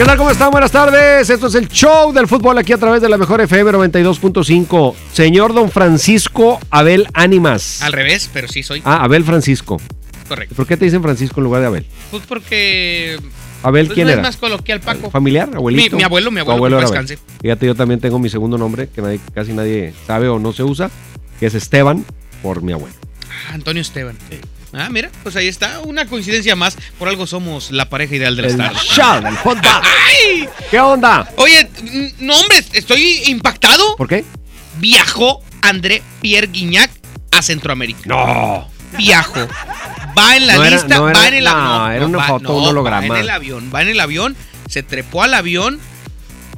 [0.00, 0.16] ¿Qué tal?
[0.16, 0.50] ¿Cómo están?
[0.50, 1.28] Buenas tardes.
[1.28, 4.94] Esto es el show del fútbol aquí a través de la mejor FM 92.5.
[5.12, 7.82] Señor don Francisco Abel Ánimas.
[7.82, 8.80] Al revés, pero sí soy.
[8.86, 9.78] Ah, Abel Francisco.
[10.26, 10.54] Correcto.
[10.54, 11.86] ¿Por qué te dicen Francisco en lugar de Abel?
[12.10, 13.18] Pues porque.
[13.62, 14.22] Abel, pues ¿quién no era?
[14.22, 15.10] Es más coloquial, Paco.
[15.10, 15.50] ¿Familiar?
[15.54, 15.96] ¿Abuelito?
[15.96, 16.88] Mi- mi abuelo, mi abuelo, que Abel.
[17.06, 17.18] descanse.
[17.42, 20.62] Fíjate, yo también tengo mi segundo nombre que nadie- casi nadie sabe o no se
[20.62, 20.90] usa,
[21.38, 22.06] que es Esteban
[22.42, 22.94] por mi abuelo.
[23.28, 24.16] Ah, Antonio Esteban.
[24.72, 25.80] Ah, mira, pues ahí está.
[25.80, 26.76] Una coincidencia más.
[26.98, 29.60] Por algo somos la pareja ideal show del fútbol.
[29.82, 30.48] ¡Ay!
[30.70, 31.28] ¿Qué onda?
[31.36, 31.68] Oye,
[32.20, 33.96] no, hombre, estoy impactado.
[33.96, 34.24] ¿Por qué?
[34.78, 36.90] Viajó André Pierre Guignac
[37.32, 38.00] a Centroamérica.
[38.06, 38.68] No.
[38.96, 39.48] Viajó.
[40.16, 41.92] Va en la No era- lista, no era- va en el no, avión.
[41.96, 43.08] era una va- foto, un holograma.
[43.08, 44.36] Va en el avión, va en el avión,
[44.68, 45.80] se trepó al avión.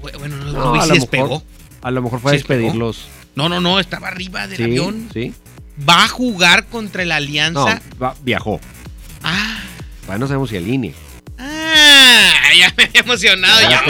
[0.00, 1.28] Bueno, no, no, No, vi si despegó.
[1.28, 1.42] mejor,
[1.82, 3.06] a lo mejor fue a despedirlos.
[3.34, 5.08] No, no, no, estaba arriba del Sí, avión.
[5.12, 5.32] sí.
[5.88, 7.80] Va a jugar contra la No, Alianza.
[8.02, 8.60] va- viajó.
[9.22, 9.60] Ah,
[10.02, 10.92] Todavía no sabemos si en línea.
[11.38, 13.60] ah, ya me había emocionado.
[13.62, 13.80] Ya.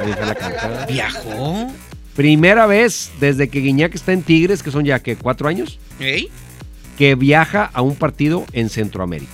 [0.00, 0.86] Ahí está la.
[0.86, 1.72] Viajó.
[2.14, 6.28] Primera vez desde que Guiñac está en Tigres, que son ya que cuatro años, ¿Ey?
[6.96, 9.30] que viaja a un partido en Centroamérica.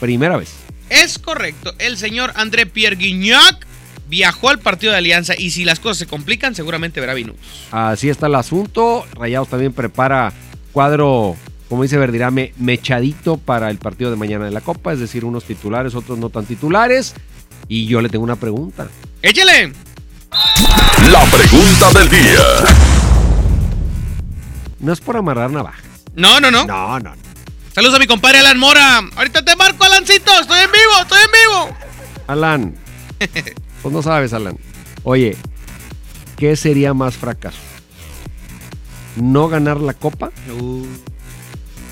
[0.00, 0.50] Primera vez.
[0.90, 1.74] Es correcto.
[1.78, 3.66] El señor André Pierre Guignac
[4.14, 7.40] viajó al partido de Alianza y si las cosas se complican, seguramente verá minutos.
[7.72, 9.04] Así está el asunto.
[9.14, 10.32] Rayados también prepara
[10.70, 11.34] cuadro,
[11.68, 15.42] como dice Verdirame, mechadito para el partido de mañana de la Copa, es decir, unos
[15.42, 17.14] titulares, otros no tan titulares.
[17.66, 18.86] Y yo le tengo una pregunta.
[19.20, 19.72] ¡Échale!
[21.10, 22.44] La pregunta del día.
[24.78, 25.82] No es por amarrar navajas.
[26.14, 26.66] No, no, no.
[26.66, 27.22] No, no, no.
[27.74, 29.00] Saludos a mi compadre Alan Mora.
[29.16, 30.30] Ahorita te marco, Alancito.
[30.40, 31.76] Estoy en vivo, estoy en vivo.
[32.28, 32.74] Alan,
[33.84, 34.56] pues no sabes, Alan.
[35.02, 35.36] Oye,
[36.38, 37.58] ¿qué sería más fracaso?
[39.16, 40.30] ¿No ganar la Copa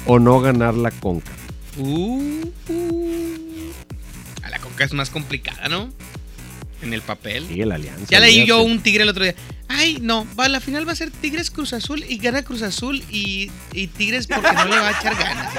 [0.07, 1.33] o no ganar la Conca?
[1.77, 3.73] Uh, uh.
[4.43, 5.91] A la conca es más complicada, ¿no?
[6.83, 7.47] En el papel.
[7.49, 8.07] Sí, la alianza.
[8.09, 9.35] Ya leí yo un tigre el otro día.
[9.69, 13.03] Ay, no, va, la final va a ser Tigres Cruz Azul y gana Cruz Azul
[13.09, 15.55] y, y Tigres porque no le va a echar ganas.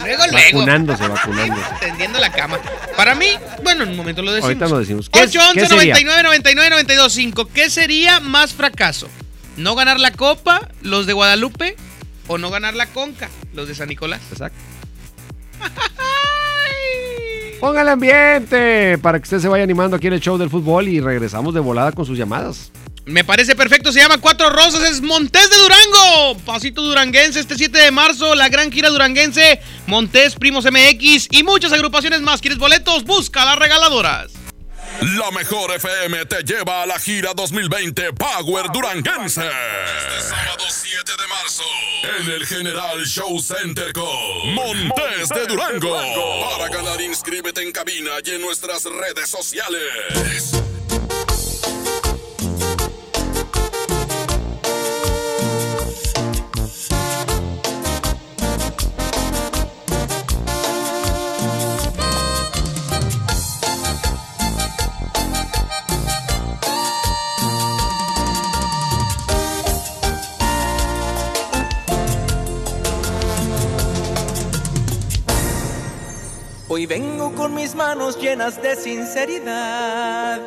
[0.00, 0.58] Luego, luego.
[0.58, 1.66] Vacunándose, vacunándose.
[1.80, 2.58] Tendiendo la cama.
[2.96, 3.26] Para mí,
[3.62, 4.50] bueno, en un momento lo decimos.
[4.50, 5.10] Ahorita lo decimos.
[5.10, 5.94] ¿Qué, 8, 11, qué sería?
[5.94, 7.46] 99, 99, 92, 5.
[7.46, 9.08] ¿Qué sería más fracaso?
[9.56, 11.76] ¿No ganar la Copa, los de Guadalupe?
[12.28, 14.20] ¿O no ganar la Conca, los de San Nicolás?
[14.30, 14.58] Exacto.
[17.62, 20.98] Póngale ambiente para que usted se vaya animando aquí en el show del fútbol y
[20.98, 22.72] regresamos de volada con sus llamadas.
[23.04, 26.38] Me parece perfecto, se llama Cuatro Rosas, es Montés de Durango.
[26.44, 31.72] Pasito Duranguense este 7 de marzo, la gran gira duranguense, Montés, Primos MX y muchas
[31.72, 32.40] agrupaciones más.
[32.40, 33.04] ¿Quieres boletos?
[33.04, 34.31] Busca las regaladoras.
[35.02, 39.40] La mejor FM te lleva a la gira 2020 Power Duranguense.
[39.40, 41.64] Este sábado 7 de marzo.
[42.20, 45.98] En el General Show Center con Montes de Durango.
[46.56, 50.62] Para ganar, inscríbete en cabina y en nuestras redes sociales.
[76.74, 80.40] Hoy vengo con mis manos llenas de sinceridad,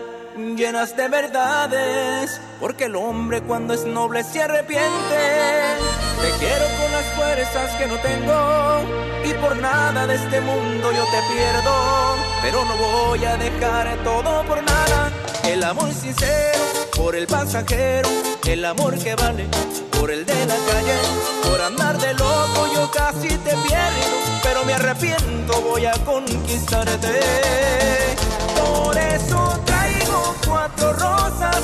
[0.58, 5.20] llenas de verdades, porque el hombre cuando es noble se arrepiente.
[6.20, 8.82] Te quiero con las fuerzas que no tengo
[9.24, 14.44] y por nada de este mundo yo te pierdo, pero no voy a dejar todo
[14.48, 15.12] por nada.
[15.44, 18.10] El amor sincero por el pasajero,
[18.48, 19.48] el amor que vale,
[20.00, 20.98] por el de la calle,
[21.44, 27.20] por andar de loco yo casi te pierdo, pero me arrepiento, voy a conquistarte.
[28.58, 31.62] Por eso traigo cuatro rosas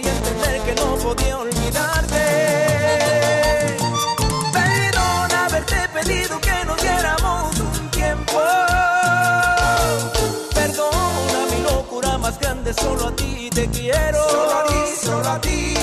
[0.00, 2.24] quería entender que no podía olvidarte.
[4.52, 8.40] Perdón haberte pedido que nos diéramos un tiempo.
[10.54, 14.28] Perdona mi locura más grande, solo a ti te quiero.
[14.28, 15.79] Solo a ti, solo a ti.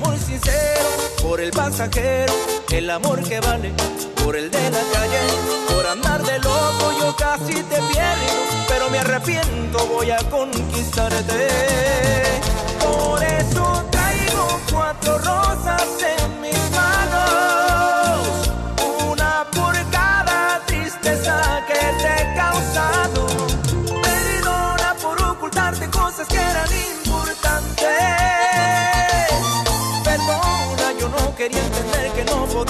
[0.00, 0.88] Amor sincero
[1.22, 2.32] por el pasajero.
[2.70, 3.72] El amor que vale
[4.22, 5.18] por el de la calle.
[5.68, 8.32] Por andar de loco yo casi te pierdo.
[8.68, 11.48] Pero me arrepiento, voy a conquistarte.
[12.80, 16.19] Por eso traigo cuatro rosas en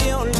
[0.02, 0.39] que no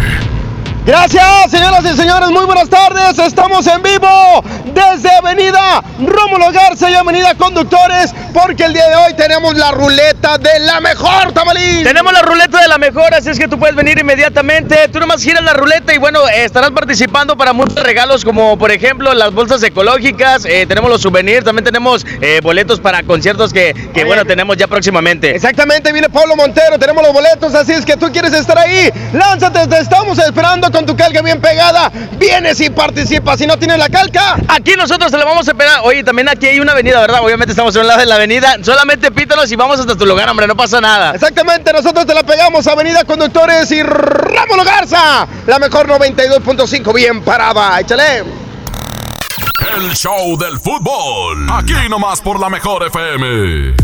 [0.83, 3.19] Gracias, señoras y señores, muy buenas tardes.
[3.19, 4.43] Estamos en vivo
[4.73, 10.39] desde Avenida Rómulo Garza y Avenida Conductores, porque el día de hoy tenemos la ruleta
[10.39, 11.83] de la mejor, Tamalín.
[11.83, 14.87] Tenemos la ruleta de la mejor, así es que tú puedes venir inmediatamente.
[14.87, 19.13] Tú nomás giras la ruleta y bueno, estarás participando para muchos regalos, como por ejemplo
[19.13, 20.45] las bolsas ecológicas.
[20.45, 24.65] eh, tenemos los souvenirs, también tenemos eh, boletos para conciertos que, que, bueno, tenemos ya
[24.65, 25.35] próximamente.
[25.35, 28.89] Exactamente, viene Pablo Montero, tenemos los boletos, así es que tú quieres estar ahí.
[29.13, 31.91] Lánzate, te estamos esperando con tu calca bien pegada.
[32.17, 33.37] Vienes y participas.
[33.39, 35.79] Si no tienes la calca, Aquí nosotros te lo vamos a esperar.
[35.83, 37.21] Oye, también aquí hay una avenida, ¿verdad?
[37.23, 38.57] Obviamente estamos en un lado de la avenida.
[38.61, 41.13] Solamente pítanos y vamos hasta tu lugar, hombre, no pasa nada.
[41.15, 45.27] Exactamente, nosotros te la pegamos, Avenida Conductores y Rómulo Garza.
[45.47, 47.79] La mejor 92.5, bien parada.
[47.79, 48.23] Échale.
[49.77, 51.47] El show del fútbol.
[51.51, 53.75] Aquí nomás por la mejor FM.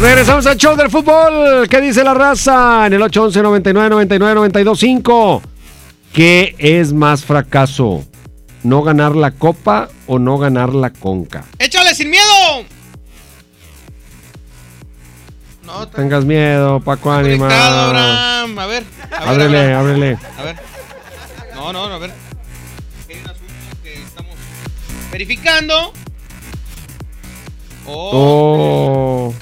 [0.00, 1.68] Regresamos al show del fútbol.
[1.68, 2.86] ¿Qué dice la raza?
[2.86, 5.49] En el 811 99 99 925.
[6.12, 8.04] ¿Qué es más fracaso?
[8.62, 11.44] ¿No ganar la copa o no ganar la conca?
[11.58, 12.64] ¡Échale sin miedo!
[15.64, 17.46] No, Tengas miedo, Paco Ánima.
[18.42, 20.18] A ver, a ver, Ábrele, ábrele.
[20.36, 20.56] A ver.
[21.54, 22.12] No, no, no, a ver.
[23.08, 23.52] Hay un asunto
[23.82, 24.34] que estamos
[25.12, 25.92] verificando.
[27.86, 29.34] Oh, Oh.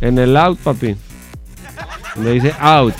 [0.00, 0.96] En el out, papi.
[2.16, 2.94] Le dice out.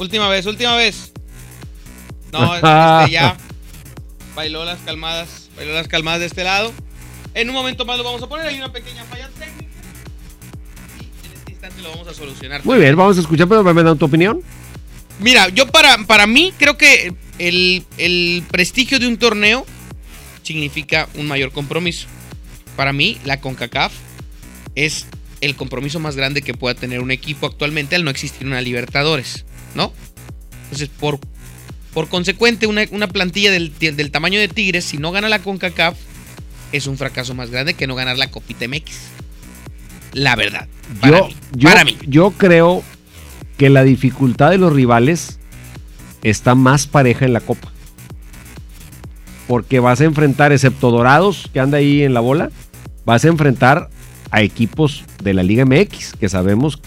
[0.00, 1.12] Última vez, última vez.
[2.32, 3.36] No, este ya.
[4.34, 5.50] Bailó las calmadas.
[5.54, 6.72] Bailó las calmadas de este lado.
[7.34, 8.46] En un momento más lo vamos a poner.
[8.46, 9.70] Hay una pequeña falla técnica.
[10.98, 12.64] Y en este instante lo vamos a solucionar.
[12.64, 14.42] Muy bien, vamos a escuchar, pero me dan tu opinión.
[15.18, 19.66] Mira, yo para, para mí creo que el, el prestigio de un torneo
[20.42, 22.06] significa un mayor compromiso.
[22.74, 23.92] Para mí, la CONCACAF
[24.76, 25.06] es
[25.42, 29.44] el compromiso más grande que pueda tener un equipo actualmente al no existir una Libertadores,
[29.74, 29.92] ¿no?
[30.64, 31.18] Entonces, por,
[31.92, 35.96] por consecuente, una, una plantilla del, del tamaño de Tigres, si no gana la CONCACAF,
[36.72, 38.92] es un fracaso más grande que no ganar la Copita MX.
[40.12, 40.68] La verdad.
[41.00, 41.36] Para Yo, mí.
[41.52, 41.98] yo, para mí.
[42.06, 42.82] yo creo
[43.56, 45.38] que la dificultad de los rivales
[46.22, 47.72] está más pareja en la copa.
[49.46, 52.50] porque vas a enfrentar, excepto Dorados, que anda ahí en la bola,
[53.04, 53.90] vas a enfrentar
[54.30, 56.80] a equipos de la Liga MX, que sabemos,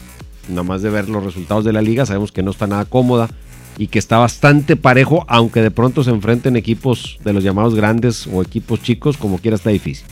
[0.49, 3.29] nada más de ver los resultados de la liga, sabemos que no está nada cómoda
[3.77, 8.27] y que está bastante parejo, aunque de pronto se enfrenten equipos de los llamados grandes
[8.27, 10.05] o equipos chicos, como quiera está difícil.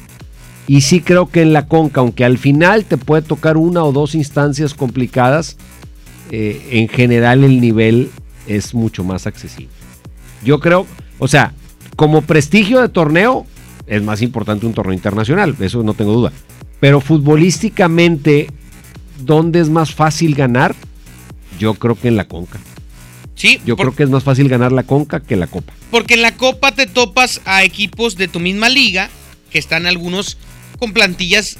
[0.67, 3.91] Y sí creo que en la Conca, aunque al final te puede tocar una o
[3.91, 5.57] dos instancias complicadas,
[6.31, 8.09] eh, en general el nivel
[8.47, 9.73] es mucho más accesible.
[10.43, 10.87] Yo creo,
[11.19, 11.53] o sea,
[11.95, 13.45] como prestigio de torneo,
[13.85, 16.31] es más importante un torneo internacional, eso no tengo duda.
[16.79, 18.49] Pero futbolísticamente,
[19.25, 20.75] ¿dónde es más fácil ganar?
[21.59, 22.59] Yo creo que en la Conca.
[23.35, 25.73] Sí, Yo por- creo que es más fácil ganar la Conca que la Copa.
[25.89, 29.09] porque en la Copa te topas a equipos de tu misma liga,
[29.51, 30.37] que están algunos
[30.79, 31.57] con plantillas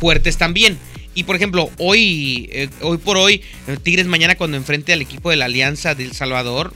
[0.00, 0.78] fuertes también.
[1.14, 5.30] Y por ejemplo, hoy, eh, hoy por hoy, eh, Tigres mañana cuando enfrente al equipo
[5.30, 6.72] de la Alianza del Salvador,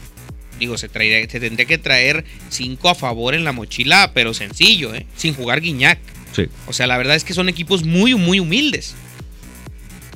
[0.58, 4.94] digo, se, traería- se tendría que traer cinco a favor en la mochila, pero sencillo,
[4.94, 5.06] ¿eh?
[5.16, 5.98] sin jugar Guiñac.
[6.34, 6.46] Sí.
[6.66, 8.94] O sea, la verdad es que son equipos muy, muy humildes.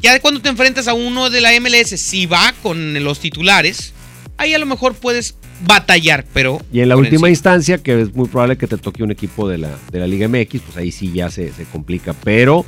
[0.06, 3.92] Ya cuando te enfrentas a uno de la MLS, si va con los titulares,
[4.36, 5.34] ahí a lo mejor puedes
[5.66, 6.64] batallar, pero...
[6.72, 7.30] Y en la última encima.
[7.30, 10.28] instancia, que es muy probable que te toque un equipo de la, de la Liga
[10.28, 12.12] MX, pues ahí sí ya se, se complica.
[12.22, 12.64] Pero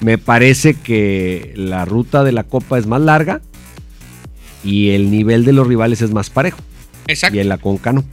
[0.00, 3.40] me parece que la ruta de la Copa es más larga
[4.62, 6.58] y el nivel de los rivales es más parejo.
[7.06, 7.34] Exacto.
[7.34, 8.04] Y en la Conca no.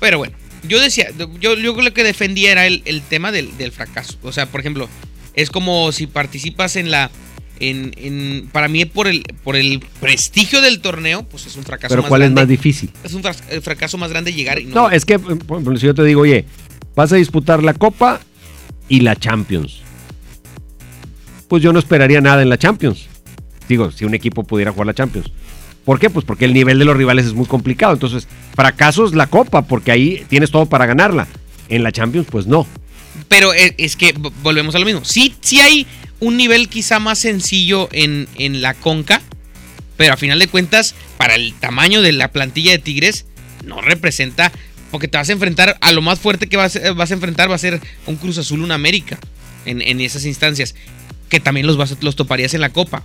[0.00, 3.70] Pero bueno, yo decía, yo, yo lo que defendía era el, el tema del, del
[3.70, 4.18] fracaso.
[4.24, 4.88] O sea, por ejemplo,
[5.34, 7.08] es como si participas en la...
[7.58, 11.90] En, en- para mí, por el, por el prestigio del torneo, pues es un fracaso
[11.90, 12.42] Pero más ¿cuál es grande.
[12.42, 12.90] más difícil?
[13.02, 13.22] Es un
[13.62, 14.74] fracaso más grande llegar y no.
[14.74, 16.44] No, es que, si yo te digo, oye,
[16.94, 18.20] vas a disputar la Copa
[18.88, 19.80] y la Champions.
[21.48, 23.06] Pues yo no esperaría nada en la Champions.
[23.68, 25.30] Digo, si un equipo pudiera jugar la Champions.
[25.84, 26.10] ¿Por qué?
[26.10, 27.92] Pues porque el nivel de los rivales es muy complicado.
[27.92, 31.26] Entonces, fracasos la Copa, porque ahí tienes todo para ganarla.
[31.68, 32.66] En la Champions, pues no.
[33.28, 35.04] Pero eh, es que volvemos a lo mismo.
[35.04, 35.86] Sí, sí hay
[36.20, 39.22] un nivel quizá más sencillo en, en la conca,
[39.96, 43.26] pero a final de cuentas, para el tamaño de la plantilla de Tigres,
[43.64, 44.52] no representa,
[44.90, 47.50] porque te vas a enfrentar a lo más fuerte que vas, a- vas a enfrentar
[47.50, 49.18] va a ser un Cruz Azul, un América,
[49.64, 50.74] en, en esas instancias,
[51.28, 53.02] que también los, vas los toparías en la Copa.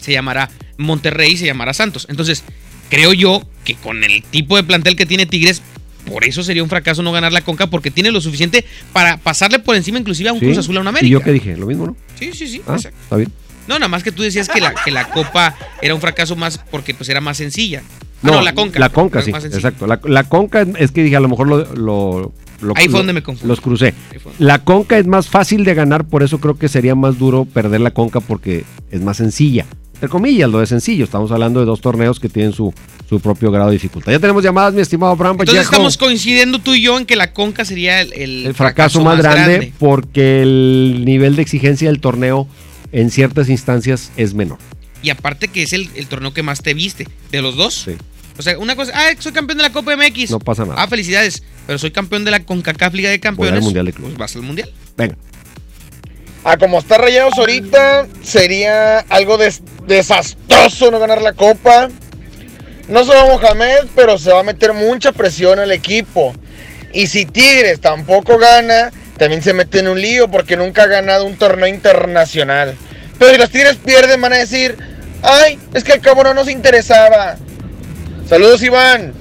[0.00, 2.06] Se llamará Monterrey, se llamará Santos.
[2.10, 2.42] Entonces,
[2.90, 5.62] creo yo que con el tipo de plantel que tiene Tigres,
[6.08, 9.58] por eso sería un fracaso no ganar la Conca, porque tiene lo suficiente para pasarle
[9.58, 10.46] por encima inclusive a un ¿Sí?
[10.46, 11.06] Cruz Azul, a un América.
[11.06, 11.56] ¿Y yo qué dije?
[11.56, 11.96] Lo mismo, ¿no?
[12.18, 12.60] Sí, sí, sí.
[12.66, 12.98] Ah, exacto.
[13.02, 13.32] está bien.
[13.66, 16.58] No, nada más que tú decías que la, que la Copa era un fracaso más
[16.70, 17.82] porque pues era más sencilla.
[18.22, 18.78] Ah, no, la Conca.
[18.80, 19.30] La Conca, sí.
[19.30, 19.86] Exacto.
[19.86, 21.74] La, la Conca es- que dije, a lo mejor lo.
[21.74, 23.46] lo- lo- Ahí fue donde me confundí.
[23.48, 23.94] Los crucé.
[24.38, 27.80] La Conca es más fácil de ganar, por eso creo que sería más duro perder
[27.82, 29.66] la Conca porque es más sencilla.
[29.98, 31.02] Entre comillas, lo de sencillo.
[31.02, 32.72] Estamos hablando de dos torneos que tienen su,
[33.08, 34.12] su propio grado de dificultad.
[34.12, 35.72] Ya tenemos llamadas, mi estimado Abraham Entonces Vallejo.
[35.72, 39.18] estamos coincidiendo tú y yo en que la Conca sería el, el el fracaso, más,
[39.18, 42.46] grande, porque el nivel de exigencia del torneo
[42.92, 44.58] en ciertas instancias es menor.
[45.02, 47.08] Y aparte que es el, el torneo que más te viste.
[47.32, 47.74] De los dos.
[47.74, 47.96] Sí.
[48.38, 50.30] O sea, una cosa, ah, soy campeón de la Copa MX.
[50.30, 50.80] No pasa nada.
[50.80, 51.42] Ah, felicidades.
[51.66, 53.64] Pero soy campeón de la CONCACAF Liga de Campeones.
[53.64, 54.14] Mundial de Clubes.
[54.14, 54.70] Pues vas al Mundial.
[54.96, 55.16] Venga.
[56.48, 61.90] A como está Rayados ahorita, sería algo des- desastroso no ganar la copa.
[62.88, 66.34] No se va Mohamed, pero se va a meter mucha presión al equipo.
[66.94, 71.26] Y si Tigres tampoco gana, también se mete en un lío porque nunca ha ganado
[71.26, 72.74] un torneo internacional.
[73.18, 74.74] Pero si los Tigres pierden, van a decir,
[75.22, 77.36] ay, es que al cabo no nos interesaba.
[78.26, 79.12] Saludos, Iván.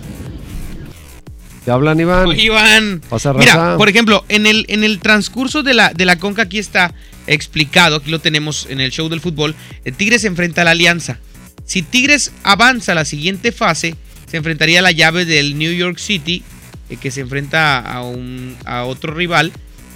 [1.66, 2.32] Te hablan, Iván.
[2.40, 3.02] Iván.
[3.10, 6.60] Pasa, Mira, por ejemplo, en el, en el transcurso de la, de la Conca, aquí
[6.60, 6.94] está
[7.28, 9.56] explicado, aquí lo tenemos en el show del fútbol,
[9.86, 11.20] el Tigres se enfrenta a la Alianza.
[11.66, 13.96] Si Tigres avanza a la siguiente fase,
[14.30, 16.44] se enfrentaría a la llave del New York City,
[16.90, 19.52] eh, que se enfrenta a, un, a otro rival,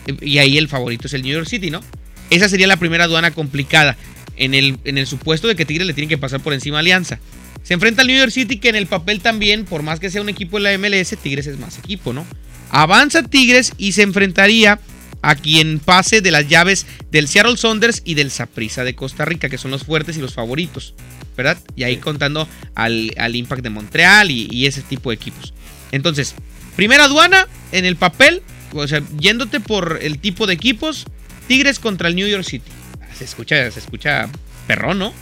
[0.08, 1.82] eh, y ahí el favorito es el New York City, ¿no?
[2.30, 3.98] Esa sería la primera aduana complicada,
[4.38, 6.80] en el, en el supuesto de que Tigres le tiene que pasar por encima a
[6.80, 7.20] Alianza.
[7.64, 10.22] Se enfrenta al New York City, que en el papel también, por más que sea
[10.22, 12.26] un equipo de la MLS, Tigres es más equipo, ¿no?
[12.72, 14.80] Avanza Tigres y se enfrentaría
[15.22, 19.50] a quien pase de las llaves del Seattle Saunders y del Saprissa de Costa Rica,
[19.50, 20.94] que son los fuertes y los favoritos,
[21.38, 21.58] ¿verdad?
[21.76, 25.54] Y ahí contando al, al Impact de Montreal y, y ese tipo de equipos.
[25.92, 26.36] Entonces,
[26.76, 28.42] primera aduana en el papel,
[28.74, 31.06] o sea, yéndote por el tipo de equipos,
[31.48, 32.72] Tigres contra el New York City.
[33.02, 34.30] Ah, Se escucha, se escucha
[34.68, 35.14] perrón, ¿no?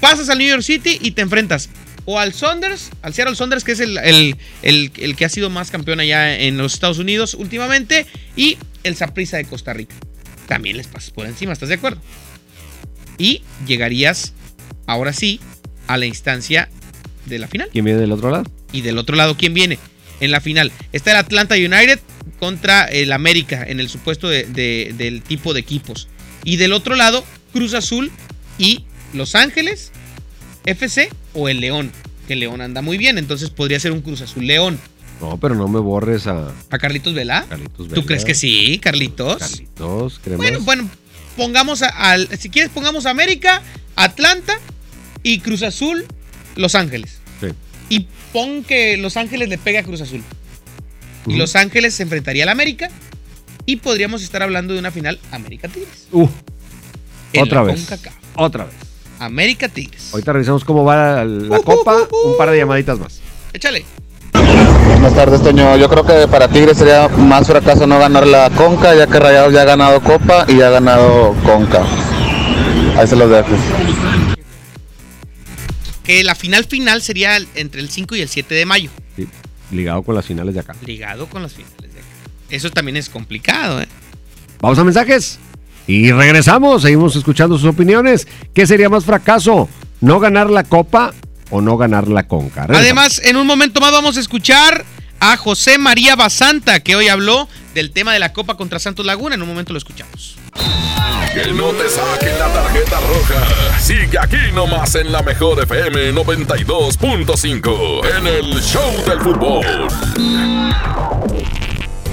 [0.00, 1.68] Pasas al New York City y te enfrentas
[2.06, 5.50] o al Saunders, al Seattle Saunders, que es el, el- el- el que ha sido
[5.50, 9.94] más campeón allá en los Estados Unidos últimamente, y el Saprissa de Costa Rica.
[10.48, 12.00] También les pasas por encima, ¿estás de acuerdo?
[13.18, 14.32] Y llegarías,
[14.86, 15.40] ahora sí,
[15.86, 16.68] a la instancia
[17.26, 17.68] de la final.
[17.72, 18.44] ¿Quién viene del otro lado?
[18.72, 19.78] Y del otro lado, ¿quién viene?
[20.20, 21.98] En la final está el Atlanta United
[22.38, 26.08] contra el América en el supuesto de- de- del tipo de equipos.
[26.44, 28.10] Y del otro lado, Cruz Azul
[28.58, 29.92] y Los Ángeles,
[30.66, 31.90] FC o el León.
[32.26, 34.78] Que el León anda muy bien, entonces podría ser un Cruz Azul León.
[35.20, 37.44] No, pero no me borres a ¿A Carlitos Vela?
[37.48, 38.06] Carlitos ¿Tú Vela.
[38.06, 39.36] crees que sí, Carlitos?
[39.38, 40.38] Carlitos, cremas.
[40.46, 40.90] Bueno, bueno,
[41.36, 42.28] pongamos a- al.
[42.38, 43.62] Si quieres, pongamos América,
[43.96, 44.54] Atlanta
[45.22, 46.06] y Cruz Azul,
[46.56, 47.18] Los Ángeles.
[47.40, 47.48] Sí.
[47.90, 50.22] Y pon que Los Ángeles le pega a Cruz Azul.
[51.26, 51.38] Y Ujú.
[51.38, 52.88] Los Ángeles se enfrentaría al América.
[53.66, 56.06] Y podríamos estar hablando de una final América Tigres.
[56.12, 56.26] Uh,
[57.38, 57.76] otra vez.
[57.86, 58.14] CONCACAF.
[58.36, 58.74] Otra vez.
[59.18, 60.08] América Tigres.
[60.12, 61.94] Ahorita revisamos cómo va la Uh, copa.
[61.94, 62.30] uh, uh, uh.
[62.32, 63.20] Un par de llamaditas más.
[63.52, 63.84] Échale.
[65.00, 65.78] Buenas tardes, Toño.
[65.78, 69.50] Yo creo que para Tigres sería más fracaso no ganar la Conca, ya que Rayados
[69.50, 71.82] ya ha ganado Copa y ya ha ganado Conca.
[72.98, 73.48] Ahí se los dejo.
[76.04, 78.90] Que la final final sería entre el 5 y el 7 de mayo.
[79.16, 79.26] Sí,
[79.70, 80.76] ligado con las finales de acá.
[80.84, 82.08] Ligado con las finales de acá.
[82.50, 83.88] Eso también es complicado, ¿eh?
[84.60, 85.38] Vamos a mensajes.
[85.86, 86.82] Y regresamos.
[86.82, 88.28] Seguimos escuchando sus opiniones.
[88.52, 89.66] ¿Qué sería más fracaso?
[90.02, 91.14] ¿No ganar la copa
[91.50, 92.66] o no ganar la conca?
[92.66, 92.82] Regresamos.
[92.82, 94.84] Además, en un momento más vamos a escuchar
[95.20, 99.34] a José María Basanta, que hoy habló del tema de la Copa contra Santos Laguna.
[99.34, 100.36] En un momento lo escuchamos.
[101.34, 103.80] Que no te saquen la tarjeta roja.
[103.80, 109.88] Sigue aquí nomás en la mejor FM 92.5 en el Show del Fútbol.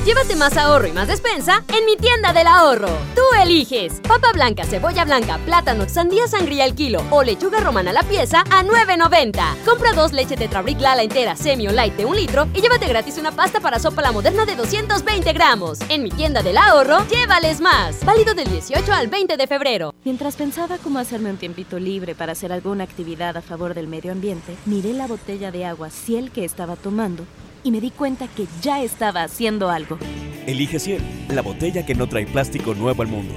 [0.08, 2.88] Llévate más ahorro y más despensa en mi tienda del ahorro.
[3.14, 7.94] Tú eliges papa blanca, cebolla blanca, plátano, sandía sangría al kilo o lechuga romana a
[7.94, 9.66] la pieza a 9.90.
[9.66, 13.18] Compra dos leche Tetrabric Lala entera, semi o light de un litro y llévate gratis
[13.18, 15.80] una pasta para sopa la moderna de 220 gramos.
[15.90, 18.06] En mi tienda del ahorro, llévales más.
[18.06, 19.94] Válido del 18 al 20 de febrero.
[20.06, 24.14] Mientras pensaba cómo hacerme un tiempito libre para hacer alguna actividad a favor del medio
[24.14, 27.26] ambiente, miré la botella de agua Ciel que estaba tomando
[27.64, 29.98] y me di cuenta que ya estaba haciendo algo.
[30.46, 33.34] Elige Ciel, la botella que no trae plástico nuevo al mundo.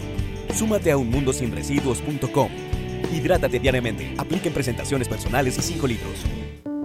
[0.54, 2.48] Súmate a unmundosinresiduos.com.
[3.12, 4.14] Hidrátate diariamente.
[4.18, 6.24] Apliquen presentaciones personales y 5 litros.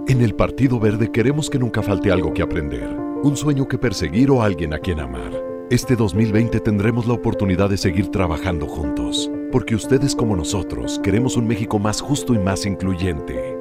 [0.08, 2.88] En el Partido Verde queremos que nunca falte algo que aprender,
[3.24, 5.32] un sueño que perseguir o alguien a quien amar.
[5.72, 11.48] Este 2020 tendremos la oportunidad de seguir trabajando juntos, porque ustedes como nosotros queremos un
[11.48, 13.55] México más justo y más incluyente.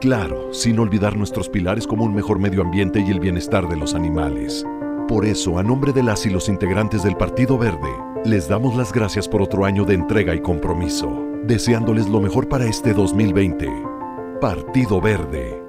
[0.00, 3.94] Claro, sin olvidar nuestros pilares como un mejor medio ambiente y el bienestar de los
[3.94, 4.64] animales.
[5.06, 7.90] Por eso, a nombre de las y los integrantes del Partido Verde,
[8.24, 12.64] les damos las gracias por otro año de entrega y compromiso, deseándoles lo mejor para
[12.64, 13.68] este 2020.
[14.40, 15.62] Partido Verde.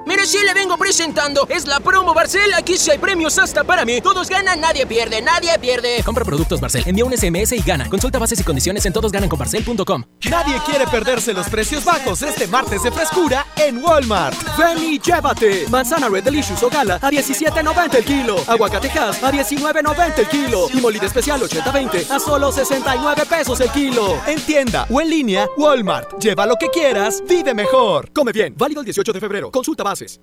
[0.72, 1.48] Vengo presentando.
[1.50, 2.54] Es la promo Barcel.
[2.54, 4.00] Aquí sí hay premios hasta para mí.
[4.00, 6.02] Todos ganan, nadie pierde, nadie pierde.
[6.04, 7.90] Compra productos Barcel, envía un SMS y gana.
[7.90, 10.04] Consulta bases y condiciones en todosgananconbarcel.com.
[10.30, 14.38] Nadie quiere perderse los precios bajos este martes de frescura en Walmart.
[14.58, 15.68] Ven y llévate.
[15.70, 18.36] Manzana Red Delicious o Gala a 17.90 el kilo.
[18.48, 20.68] Aguacatejas a 19.90 el kilo.
[20.74, 24.22] Y molida especial 80-20 a solo 69 pesos el kilo.
[24.26, 26.18] En tienda o en línea, Walmart.
[26.20, 28.12] Lleva lo que quieras, vive mejor.
[28.14, 28.54] Come bien.
[28.58, 29.52] Válido el 18 de febrero.
[29.52, 30.22] Consulta bases.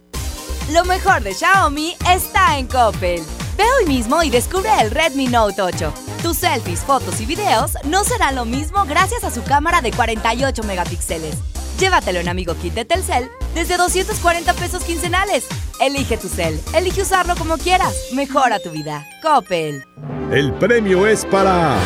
[0.72, 3.22] Lo mejor de Xiaomi está en Coppel.
[3.56, 5.92] Ve hoy mismo y descubre el Redmi Note 8.
[6.22, 10.62] Tus selfies, fotos y videos no serán lo mismo gracias a su cámara de 48
[10.64, 11.36] megapíxeles.
[11.78, 15.46] Llévatelo en Amigo Kit de Telcel desde 240 pesos quincenales.
[15.80, 17.94] Elige tu cel, elige usarlo como quieras.
[18.12, 19.06] Mejora tu vida.
[19.22, 19.84] Coppel.
[20.30, 21.76] El premio es para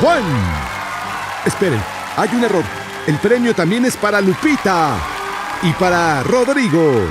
[0.00, 0.22] Juan.
[1.44, 1.82] Esperen,
[2.16, 2.64] hay un error.
[3.06, 4.96] El premio también es para Lupita
[5.62, 7.06] y para Rodrigo.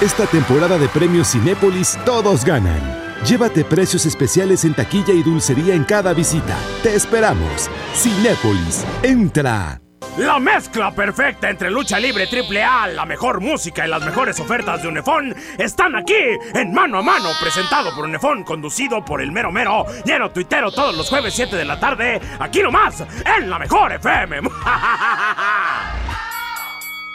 [0.00, 2.80] Esta temporada de premios Cinépolis todos ganan.
[3.24, 6.56] Llévate precios especiales en taquilla y dulcería en cada visita.
[6.84, 7.68] Te esperamos.
[7.96, 9.80] Cinépolis, entra.
[10.16, 14.82] La mezcla perfecta entre lucha libre triple A, la mejor música y las mejores ofertas
[14.82, 16.14] de Unefón están aquí
[16.54, 20.96] en Mano a Mano, presentado por Unefón, conducido por el mero mero, lleno tuitero todos
[20.96, 23.02] los jueves 7 de la tarde, aquí nomás,
[23.36, 24.42] en la mejor FM.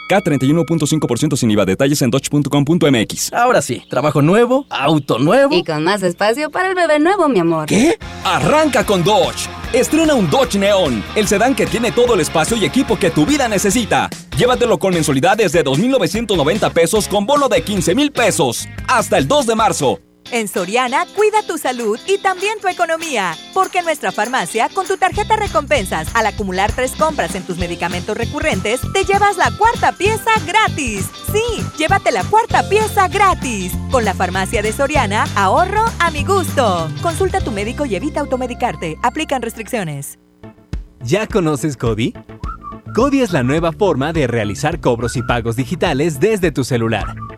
[0.08, 1.64] K31.5% sin IVA.
[1.64, 3.32] Detalles en dodge.com.mx.
[3.32, 5.54] Ahora sí, trabajo nuevo, auto nuevo.
[5.54, 7.66] Y con más espacio para el bebé nuevo, mi amor.
[7.66, 7.98] ¿Qué?
[8.24, 9.48] Arranca con Dodge.
[9.72, 13.26] Estrena un Dodge Neon, el sedán que tiene todo el espacio y equipo que tu
[13.26, 14.08] vida necesita.
[14.36, 18.68] Llévatelo con mensualidades de 2.990 pesos con bono de 15.000 pesos.
[18.86, 19.98] Hasta el 2 de marzo.
[20.30, 23.36] En Soriana, cuida tu salud y también tu economía.
[23.52, 28.16] Porque en nuestra farmacia, con tu tarjeta recompensas, al acumular tres compras en tus medicamentos
[28.16, 31.08] recurrentes, te llevas la cuarta pieza gratis.
[31.30, 33.72] Sí, llévate la cuarta pieza gratis.
[33.90, 36.88] Con la farmacia de Soriana, ahorro a mi gusto.
[37.02, 38.96] Consulta a tu médico y evita automedicarte.
[39.02, 40.18] Aplican restricciones.
[41.00, 42.14] ¿Ya conoces Cody?
[42.94, 47.14] Cody es la nueva forma de realizar cobros y pagos digitales desde tu celular.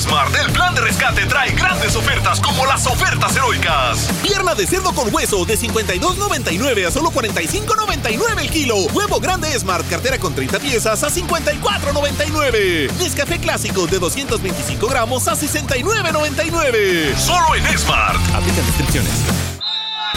[0.00, 4.08] Smart, el plan de rescate trae grandes ofertas como las ofertas heroicas.
[4.22, 8.76] Pierna de cerdo con hueso de 52.99 a solo 45.99 el kilo.
[8.94, 12.90] Huevo grande Smart, cartera con 30 piezas a 54.99.
[12.98, 17.14] Nescafé clásico de 225 gramos a 69.99.
[17.16, 18.18] Solo en Smart.
[18.34, 19.12] Aplican descripciones.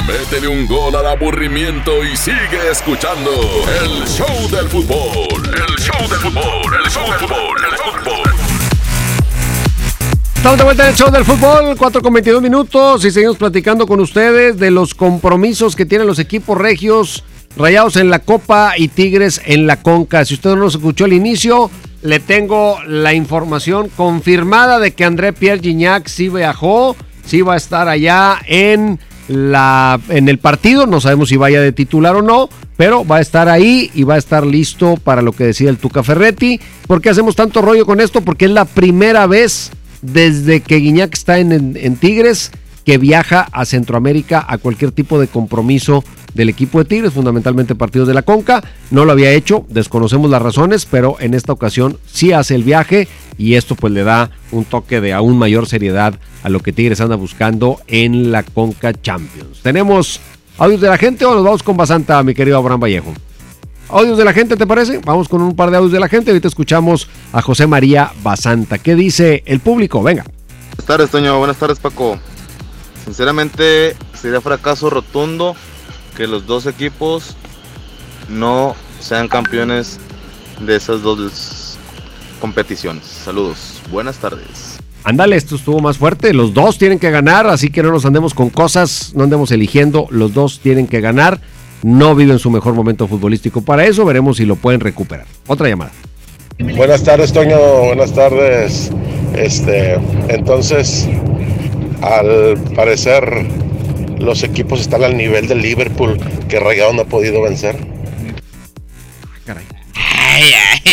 [0.08, 3.32] Métele un gol al aburrimiento y sigue escuchando
[3.82, 5.44] el show del fútbol.
[5.46, 6.74] El show del fútbol.
[6.84, 7.66] El show del fútbol.
[7.66, 8.53] El fútbol.
[10.44, 13.88] Estamos de vuelta en el show del fútbol, 4 con 22 minutos y seguimos platicando
[13.88, 17.24] con ustedes de los compromisos que tienen los equipos regios,
[17.56, 20.26] rayados en la Copa y Tigres en la Conca.
[20.26, 25.32] Si usted no nos escuchó al inicio, le tengo la información confirmada de que André
[25.32, 31.00] Pierre Gignac sí viajó, sí va a estar allá en, la, en el partido, no
[31.00, 34.20] sabemos si vaya de titular o no, pero va a estar ahí y va a
[34.20, 36.60] estar listo para lo que decía el Tuca Ferretti.
[36.86, 38.20] ¿Por qué hacemos tanto rollo con esto?
[38.20, 39.72] Porque es la primera vez
[40.04, 42.52] desde que Guiñac está en, en- Tigres
[42.86, 48.10] que viaja a Centroamérica a cualquier tipo de compromiso del equipo de Tigres, fundamentalmente partidos
[48.10, 48.62] de la Conca.
[48.92, 53.08] No lo había hecho, desconocemos las razones, pero en esta ocasión sí hace el viaje
[53.38, 57.00] y esto pues le da un toque de aún mayor seriedad a lo que Tigres
[57.00, 59.62] anda buscando en la Conca Champions.
[59.62, 60.20] Tenemos
[60.58, 63.14] audios de la gente o nos vamos con Basanta, mi querido Abraham Vallejo.
[63.94, 65.00] Audios de la gente, ¿te parece?
[65.06, 66.32] Vamos con un par de audios de la gente.
[66.32, 68.80] Ahorita escuchamos a José María Basanta.
[68.80, 70.02] ¿Qué dice el público?
[70.02, 70.24] Venga.
[70.24, 71.38] Buenas tardes, Toño.
[71.38, 72.18] Buenas tardes, Paco.
[73.06, 75.56] Sinceramente, sería fracaso rotundo
[76.18, 77.36] que los dos equipos
[78.30, 80.00] no sean campeones
[80.60, 81.78] de esas dos
[82.42, 83.06] competiciones.
[83.06, 83.80] Saludos.
[83.92, 84.80] Buenas tardes.
[85.04, 86.34] Ándale, esto estuvo más fuerte.
[86.34, 90.08] Los dos tienen que ganar, así que no nos andemos con cosas, no andemos eligiendo.
[90.10, 91.42] Los dos tienen que ganar.
[91.84, 94.06] No viven su mejor momento futbolístico para eso.
[94.06, 95.26] Veremos si lo pueden recuperar.
[95.48, 95.92] Otra llamada.
[96.60, 97.58] Buenas tardes, Toño.
[97.88, 98.90] Buenas tardes.
[99.36, 99.96] Este,
[100.30, 101.08] entonces,
[102.02, 103.46] al parecer,
[104.20, 106.18] los equipos están al nivel del Liverpool
[106.48, 107.76] que Rayado no ha podido vencer.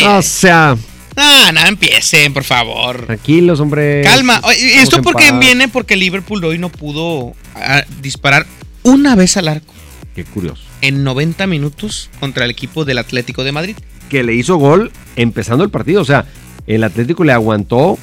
[0.07, 0.77] O sea,
[1.17, 3.05] Ah, no empiecen, por favor.
[3.07, 4.01] tranquilos, hombre.
[4.03, 4.37] Calma.
[4.37, 5.39] Estamos ¿Esto en porque paz.
[5.39, 5.69] viene?
[5.69, 8.47] Porque Liverpool hoy no pudo ah, disparar
[8.85, 9.75] una vez al arco
[10.15, 10.63] Qué curioso.
[10.81, 13.77] En 90 minutos contra el equipo del Atlético de Madrid.
[14.09, 16.03] Que le hizo gol empezando el partido.
[16.03, 16.27] O sea,
[16.67, 17.99] el Atlético le aguantó.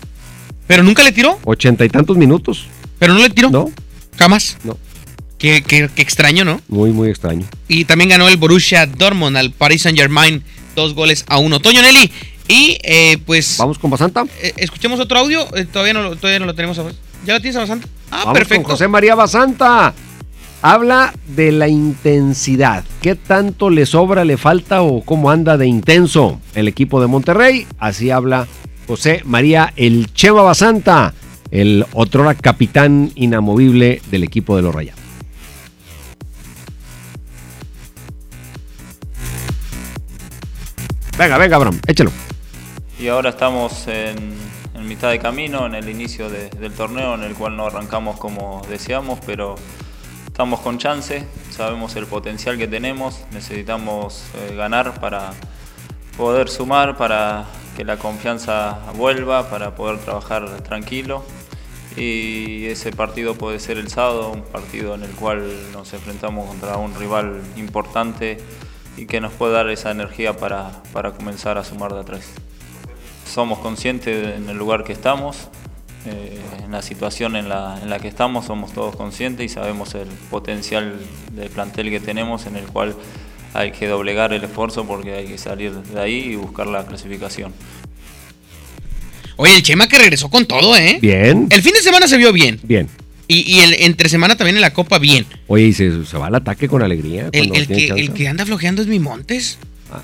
[0.68, 1.40] ¿Pero nunca le tiró?
[1.46, 2.68] Ochenta y tantos minutos.
[3.00, 3.50] ¿Pero no le tiró?
[3.50, 3.72] No.
[4.18, 4.58] Jamás.
[4.64, 4.78] No.
[5.38, 6.62] Qué, qué- qué extraño, ¿no?
[6.68, 7.46] Muy, muy extraño.
[7.68, 10.44] Y también ganó el Borussia Dortmund al Paris Saint Germain,
[10.76, 11.60] dos goles a uno.
[11.60, 12.12] Toño Nelly.
[12.48, 13.58] Y eh, pues.
[13.58, 14.26] Vamos con Basanta.
[14.58, 15.46] escuchemos otro audio.
[15.56, 16.80] Eh, todavía, no, lo- todavía no lo tenemos.
[16.80, 16.86] a-
[17.26, 17.88] ¿Ya lo tienes a Basanta?
[18.10, 18.64] Ah, Vamos perfecto.
[18.64, 19.94] con José María Basanta.
[20.62, 22.84] Habla de la intensidad.
[23.02, 27.68] ¿Qué tanto le sobra, le falta o cómo anda de intenso el equipo de Monterrey?
[27.78, 28.48] Así habla
[28.88, 31.14] José María El Chema Basanta,
[31.52, 35.00] el otrora capitán inamovible del equipo de los Rayados.
[41.18, 42.12] Venga, venga, Abraham, échalo.
[43.00, 44.36] Y ahora estamos en,
[44.88, 48.62] mitad de camino, en el inicio de- del torneo, en el cual no arrancamos como
[48.70, 49.56] deseamos, pero
[50.38, 55.34] estamos con chance, sabemos el potencial que tenemos, necesitamos eh, ganar para
[56.16, 57.46] poder sumar, para
[57.76, 61.24] que la confianza vuelva, para poder trabajar tranquilo.
[61.96, 66.78] Y ese partido puede ser el sábado, un partido en el cual nos enfrentamos contra
[66.78, 68.38] un rival importante
[68.96, 72.30] y que nos puede dar esa energía para, para comenzar a sumar de atrás.
[73.26, 75.50] Somos conscientes en el lugar que estamos,
[76.08, 79.94] eh, en la situación en la, en la que estamos, somos todos conscientes y sabemos
[79.96, 80.96] el potencial
[81.34, 82.96] del plantel que tenemos en el cual
[83.54, 87.54] hay que doblegar el esfuerzo porque hay que salir de ahí y buscar la clasificación.
[89.38, 90.98] Oye, el Chema que regresó con todo, ¿eh?
[91.02, 91.48] Bien.
[91.50, 92.60] El fin de semana se vio bien.
[92.64, 92.90] Bien.
[93.28, 95.26] Y, y el entre semana también en la Copa, bien.
[95.48, 97.30] Oye, y se, se va al ataque con alegría.
[97.32, 99.60] El, el que, el que anda flojeando es mi Montes.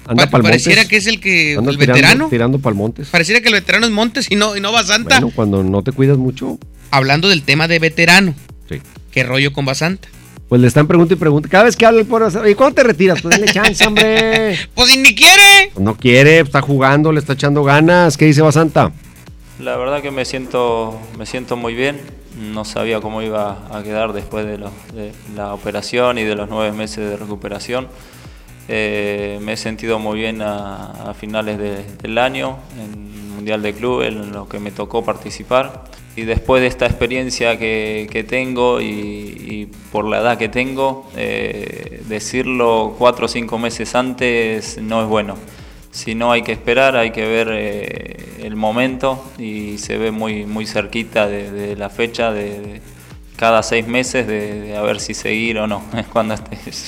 [0.07, 2.27] Anda Pa- pareciera que es el que Anda el tirando- veterano.
[2.29, 3.09] Tirando pa'l Montes.
[3.09, 5.19] Pareciera que el veterano es Montes y no, y no Basanta.
[5.19, 6.57] Bueno, cuando no te cuidas mucho,
[6.91, 8.35] Hablando del tema de veterano.
[8.69, 8.79] Sí.
[9.11, 10.07] ¿Qué rollo con Basanta?
[10.49, 11.51] pues le están preguntando y preguntando.
[11.51, 13.19] Cada vez que habla el pobre, ¿y cuándo te retiras?
[13.23, 14.55] Pues dale chance, hombre.
[14.75, 15.71] Pues si ni quiere.
[15.73, 18.17] Pues no quiere, está jugando, le está echando ganas.
[18.17, 18.91] ¿Qué dice Basanta?
[19.59, 21.99] La verdad que me siento, me siento muy bien.
[22.39, 26.71] No sabía cómo iba a quedar después de, de la operación y de los nueve
[26.75, 27.87] meses de recuperación.
[28.67, 31.59] Eh, me he sentido muy bien a, finales
[32.01, 35.83] del año en el Mundial de Club, en lo que me tocó participar.
[36.15, 42.95] Y después de esta experiencia que, tengo y, por la edad que tengo, eh, decirlo
[42.97, 45.35] cuatro o cinco meses antes no es bueno.
[45.91, 50.45] Si no hay que esperar, hay que ver eh, el momento y se ve muy,
[50.45, 52.81] muy cerquita de, la fecha de,
[53.35, 55.83] cada seis meses de, a ver si seguir o no.
[56.13, 56.35] Cuando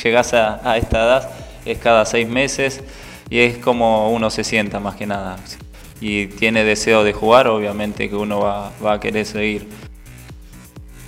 [0.03, 2.81] llegas a, a esta edad es cada seis meses
[3.29, 5.37] y es como uno se sienta más que nada.
[6.01, 9.67] Y tiene deseo de jugar, obviamente que uno va, va a querer seguir.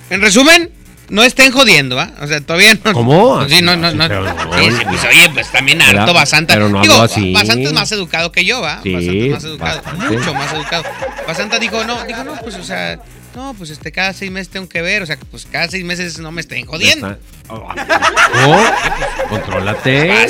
[0.10, 0.72] En resumen,
[1.10, 2.12] no estén jodiendo, ¿ah?
[2.22, 2.94] O sea, todavía no.
[2.94, 3.48] ¿Cómo?
[3.48, 4.08] Sí, no, no, no.
[4.08, 6.54] pues, oye, pues también harto Basanta.
[6.54, 7.34] Pero no digo, así.
[7.34, 8.82] Basanta es más educado que yo, ¿va?
[8.84, 9.82] Sí, Basanta es más educado.
[9.84, 10.18] bastante.
[10.18, 10.84] Mucho más educado.
[11.28, 13.00] Basanta dijo, no, dijo, no, pues, o sea,
[13.36, 15.04] no, pues este, cada seis meses tengo que ver.
[15.04, 17.08] O sea, pues cada seis meses no me estén jodiendo.
[17.12, 17.66] Está- Oh,
[19.30, 20.24] contrólate.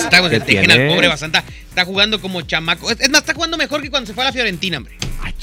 [0.93, 1.43] Pobre Basanta.
[1.69, 2.91] Está jugando como chamaco.
[2.91, 4.95] Es más, está jugando mejor que cuando se fue a la Fiorentina, hombre.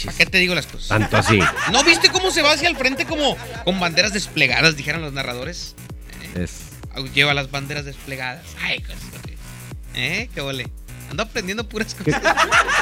[0.04, 0.88] ¿Para qué te digo las cosas?
[0.88, 1.38] Tanto así.
[1.72, 5.74] ¿No viste cómo se va hacia el frente como con banderas desplegadas, dijeron los narradores?
[6.34, 6.60] Es-
[7.14, 8.44] Lleva las banderas desplegadas.
[8.62, 9.00] Ay, cosas.
[9.94, 10.28] ¿Eh?
[10.34, 10.68] ¿Qué ole?
[11.10, 12.34] Ando aprendiendo puras ¿Qué, cosas.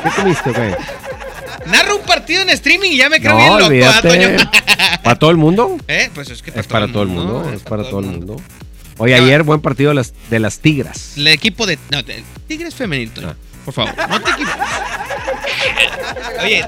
[0.02, 0.74] qué comiste, güey?
[1.66, 4.08] Narro un partido en streaming y ya me creo No, bien loco, ¿ah, olvídate.
[4.08, 4.50] Toño?
[5.02, 5.76] ¿Para todo el mundo?
[5.88, 6.10] ¿Eh?
[6.14, 7.56] Pues es que Es para todo el mundo, ¿eh?
[7.56, 8.36] es para todo el mundo.
[8.98, 11.16] Oye, ayer buen partido de las, de las Tigras.
[11.16, 11.78] El equipo de.
[11.90, 13.28] No, de- Tigres femenil, Toño.
[13.30, 13.36] Ah.
[13.64, 14.66] Por favor, no te equivoques.
[16.42, 16.64] Oye,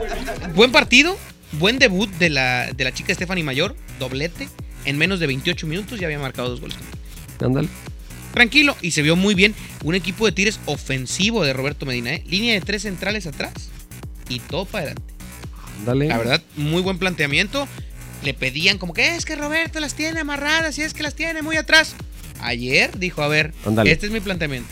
[0.54, 1.18] buen partido,
[1.52, 4.48] buen debut de la, de la chica Stephanie Mayor, doblete.
[4.84, 6.76] En menos de 28 minutos ya había marcado dos goles.
[7.40, 7.68] Ándale.
[8.32, 9.54] Tranquilo, y se vio muy bien.
[9.82, 12.24] Un equipo de Tigres ofensivo de Roberto Medina, ¿eh?
[12.26, 13.52] Línea de tres centrales atrás
[14.28, 15.14] y todo para adelante.
[15.78, 16.08] Ándale.
[16.08, 17.66] La verdad, muy buen planteamiento.
[18.22, 21.42] Le pedían como que es que Roberto las tiene amarradas y es que las tiene
[21.42, 21.94] muy atrás.
[22.40, 23.54] Ayer dijo, a ver,
[23.84, 24.68] este es mi planteamiento.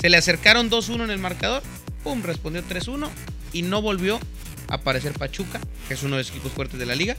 [0.00, 1.62] Se le acercaron 2-1 en el marcador,
[2.04, 3.08] pum, respondió 3-1
[3.52, 4.18] y no volvió
[4.68, 7.16] a aparecer Pachuca, que es uno de los equipos fuertes de la liga,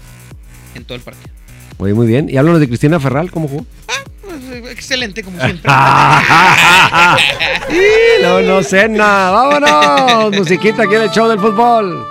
[0.76, 1.34] en todo el partido.
[1.80, 2.30] Oye, muy bien.
[2.30, 3.66] Y háblanos de Cristina Ferral, ¿cómo jugó?
[4.22, 5.72] Pues, eh, excelente, como siempre.
[7.70, 9.30] y no, no cena.
[9.32, 10.36] Vámonos.
[10.38, 12.06] Musiquita aquí en el show del fútbol.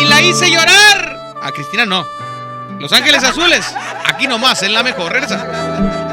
[0.00, 1.34] y la hice llorar.
[1.42, 2.06] A Cristina no.
[2.80, 3.64] Los Ángeles Azules,
[4.06, 5.12] aquí nomás, en la mejor.
[5.12, 6.03] Regresa.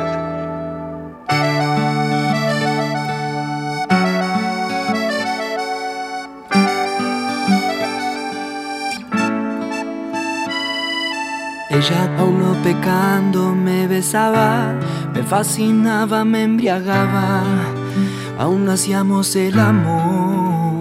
[11.82, 14.76] Ella aún pecando me besaba,
[15.16, 17.42] me fascinaba, me embriagaba,
[18.38, 20.78] aún hacíamos el amor.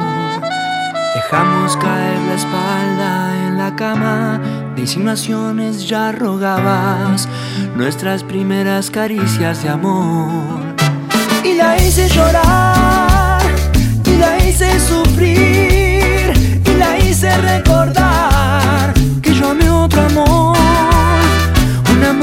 [1.14, 4.38] Dejamos caer la espalda en la cama,
[4.74, 7.26] de insinuaciones ya rogabas
[7.76, 10.28] nuestras primeras caricias de amor.
[11.42, 13.40] Y la hice llorar,
[14.04, 17.99] y la hice sufrir, y la hice recordar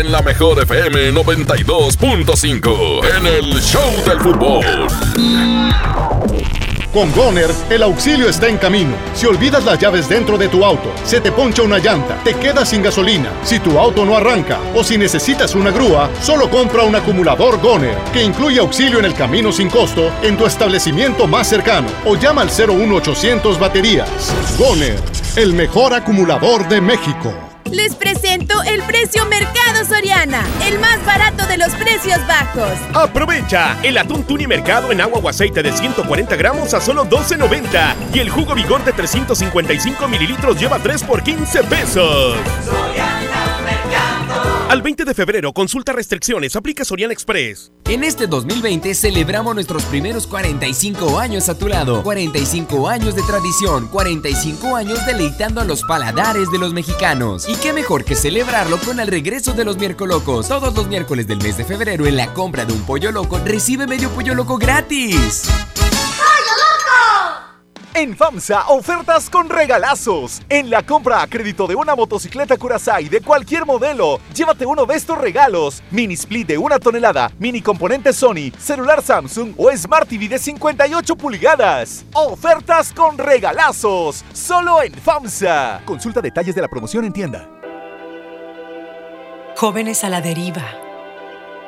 [0.00, 3.00] En la mejor FM 92.5.
[3.18, 4.64] En el Show del Fútbol.
[6.92, 8.94] Con Goner, el auxilio está en camino.
[9.14, 12.70] Si olvidas las llaves dentro de tu auto, se te poncha una llanta, te quedas
[12.70, 16.96] sin gasolina, si tu auto no arranca o si necesitas una grúa, solo compra un
[16.96, 21.88] acumulador Goner, que incluye auxilio en el camino sin costo en tu establecimiento más cercano
[22.06, 24.08] o llama al 01800 baterías.
[24.58, 24.98] Goner,
[25.36, 27.49] el mejor acumulador de México.
[27.70, 32.72] Les presento el precio Mercado Soriana, el más barato de los precios bajos.
[32.94, 37.94] Aprovecha el atún tuni mercado en agua o aceite de 140 gramos a solo 12.90
[38.12, 42.36] y el jugo vigor de 355 mililitros lleva 3 por 15 pesos.
[44.70, 47.72] Al 20 de febrero, consulta restricciones, aplica Soriana Express.
[47.86, 52.04] En este 2020 celebramos nuestros primeros 45 años a tu lado.
[52.04, 57.48] 45 años de tradición, 45 años deleitando a los paladares de los mexicanos.
[57.48, 60.46] Y qué mejor que celebrarlo con el regreso de los miércolocos.
[60.46, 63.88] Todos los miércoles del mes de febrero en la compra de un pollo loco recibe
[63.88, 65.50] medio pollo loco gratis.
[68.00, 70.40] En FAMSA, ofertas con regalazos.
[70.48, 74.94] En la compra a crédito de una motocicleta Curaçao de cualquier modelo, llévate uno de
[74.94, 75.82] estos regalos.
[75.90, 81.14] Mini split de una tonelada, mini componente Sony, celular Samsung o Smart TV de 58
[81.14, 82.06] pulgadas.
[82.14, 84.24] Ofertas con regalazos.
[84.32, 85.82] Solo en FAMSA.
[85.84, 87.50] Consulta detalles de la promoción en tienda.
[89.58, 90.64] Jóvenes a la deriva.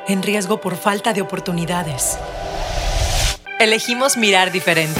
[0.07, 2.17] En riesgo por falta de oportunidades.
[3.59, 4.99] Elegimos mirar diferente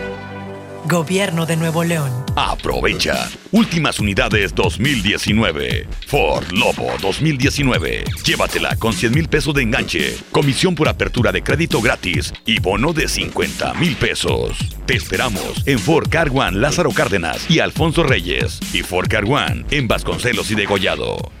[0.85, 2.11] Gobierno de Nuevo León.
[2.35, 3.29] Aprovecha.
[3.51, 5.87] Últimas unidades 2019.
[6.07, 8.03] Ford Lobo 2019.
[8.25, 12.93] Llévatela con 100 mil pesos de enganche, comisión por apertura de crédito gratis y bono
[12.93, 14.57] de 50 mil pesos.
[14.85, 19.65] Te esperamos en Ford Car One Lázaro Cárdenas y Alfonso Reyes y Ford Car One
[19.71, 21.40] en Vasconcelos y Degollado.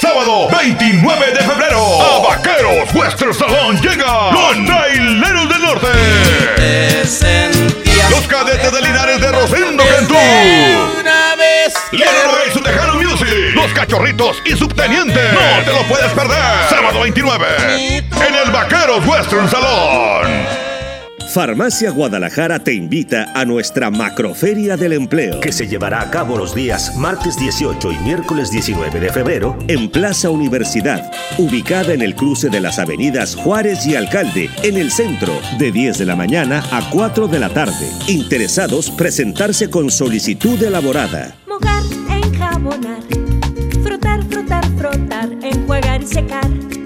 [0.00, 5.86] Sábado 29 de febrero, a Vaqueros Western Salón llega los Traileros del Norte.
[8.10, 10.14] Los cadetes de Linares de Rosendo Cantú.
[11.92, 13.28] Leonardo y su Tejano Music.
[13.54, 15.20] Los cachorritos y subteniente.
[15.32, 16.68] No te lo puedes perder.
[16.68, 20.65] Sábado 29 en el Vaqueros Western Salón.
[21.36, 26.54] Farmacia Guadalajara te invita a nuestra Macroferia del Empleo, que se llevará a cabo los
[26.54, 32.48] días martes 18 y miércoles 19 de febrero en Plaza Universidad, ubicada en el cruce
[32.48, 36.88] de las avenidas Juárez y Alcalde, en el centro, de 10 de la mañana a
[36.88, 37.86] 4 de la tarde.
[38.08, 41.36] Interesados, presentarse con solicitud elaborada.
[41.46, 43.02] Mojar, enjabonar,
[43.82, 46.85] frotar, frotar, frotar, enjuagar y secar.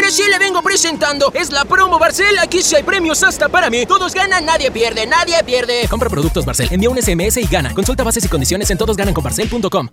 [0.11, 1.31] Mire, sí le vengo presentando.
[1.33, 2.37] Es la promo Barcel.
[2.39, 3.85] Aquí sí hay premios hasta para mí.
[3.85, 5.87] Todos ganan, nadie pierde, nadie pierde.
[5.89, 7.73] Compra productos Barcel, envía un SMS y gana.
[7.73, 9.89] Consulta bases y condiciones en todosgananconbarcel.com.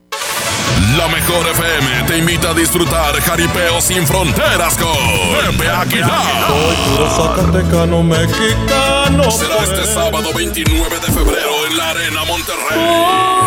[0.96, 6.46] La mejor FM te invita a disfrutar jaripeo sin fronteras con Pepe Aguilar.
[7.16, 9.30] Zacatecano mexicano.
[9.30, 12.78] Será este sábado 29 de febrero en la Arena Monterrey.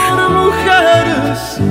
[0.09, 1.70] Por mujeres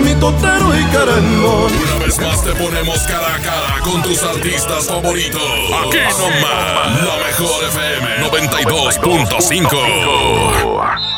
[0.00, 1.72] mi totero y querendón.
[1.72, 5.42] Una vez más te ponemos cara a cara con tus artistas favoritos.
[5.42, 11.08] Aquí nomás, la mejor FM 92.5.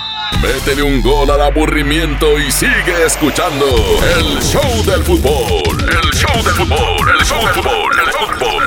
[0.42, 3.66] Métele un gol al aburrimiento y sigue escuchando
[4.16, 5.78] el show del fútbol.
[5.80, 8.64] El show del fútbol, el show del fútbol, el fútbol.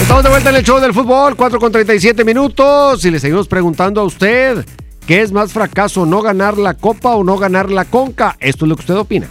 [0.00, 3.04] Estamos de vuelta en el show del fútbol, 4 con 37 minutos.
[3.04, 4.64] Y le seguimos preguntando a usted,
[5.08, 8.36] ¿qué es más fracaso, no ganar la copa o no ganar la conca?
[8.38, 9.26] Esto es lo que usted opina.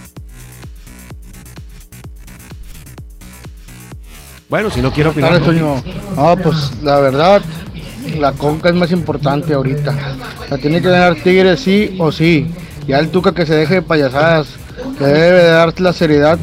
[4.50, 5.40] Bueno, si no quiero opinar.
[5.40, 7.44] No, pues la verdad,
[8.18, 9.96] la conca es más importante ahorita.
[10.50, 12.48] La tiene que ganar Tigres sí o sí.
[12.88, 14.48] Ya el Tuca que se deje de payasadas,
[14.98, 16.40] que debe de dar la seriedad,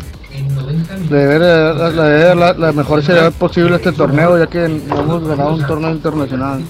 [1.08, 5.66] debe dar la, la mejor seriedad posible este torneo, ya que no hemos ganado un
[5.66, 6.64] torneo internacional.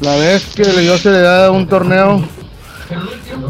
[0.00, 2.22] La vez que le dio seriedad a un torneo,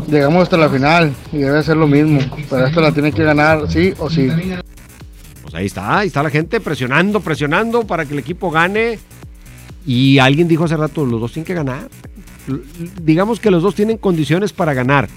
[0.08, 2.20] llegamos hasta la final y debe ser lo mismo.
[2.48, 4.28] Pero esto la tiene que ganar sí o sí.
[5.42, 8.98] Pues ahí está, ahí está la gente presionando, presionando para que el equipo gane.
[9.86, 11.88] Y alguien dijo hace rato, los dos tienen que ganar.
[13.02, 15.08] Digamos que los dos tienen condiciones para ganar.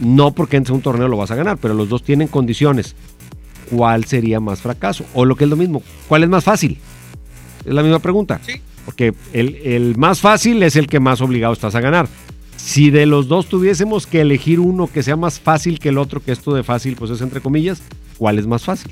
[0.00, 2.94] No porque en un torneo lo vas a ganar, pero los dos tienen condiciones.
[3.70, 5.04] ¿Cuál sería más fracaso?
[5.14, 6.78] O lo que es lo mismo, ¿cuál es más fácil?
[7.64, 8.40] Es la misma pregunta.
[8.84, 12.08] Porque el, el más fácil es el que más obligado estás a ganar.
[12.56, 16.22] Si de los dos tuviésemos que elegir uno que sea más fácil que el otro,
[16.22, 17.82] que esto de fácil pues es entre comillas,
[18.16, 18.90] ¿cuál es más fácil?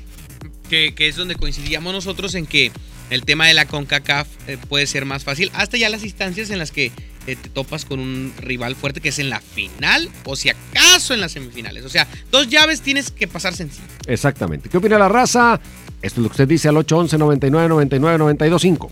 [0.69, 2.71] Que, que es donde coincidíamos nosotros en que
[3.09, 5.51] el tema de la CONCACAF eh, puede ser más fácil.
[5.53, 6.91] Hasta ya las instancias en las que
[7.27, 11.13] eh, te topas con un rival fuerte que es en la final o si acaso
[11.13, 11.85] en las semifinales.
[11.85, 13.85] O sea, dos llaves tienes que pasar sencillo.
[14.07, 14.69] Exactamente.
[14.69, 15.59] ¿Qué opina la raza?
[16.01, 18.91] Esto es lo que usted dice al 811 99 99 925.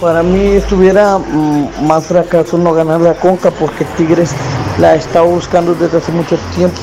[0.00, 4.30] Para mí estuviera mm, más fracaso no ganar la Conca porque Tigres
[4.78, 6.80] la está buscando desde hace mucho tiempo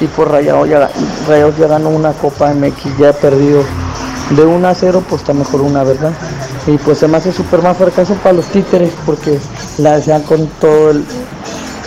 [0.00, 0.90] y por Rayados ya,
[1.28, 3.64] Rayados ya ganó una Copa MX, ya ha perdido
[4.30, 6.12] de 1 a 0, pues está mejor una, ¿verdad?
[6.66, 9.38] Y pues se me hace súper más fracaso para los títeres porque
[9.78, 11.04] la desean con todo, el,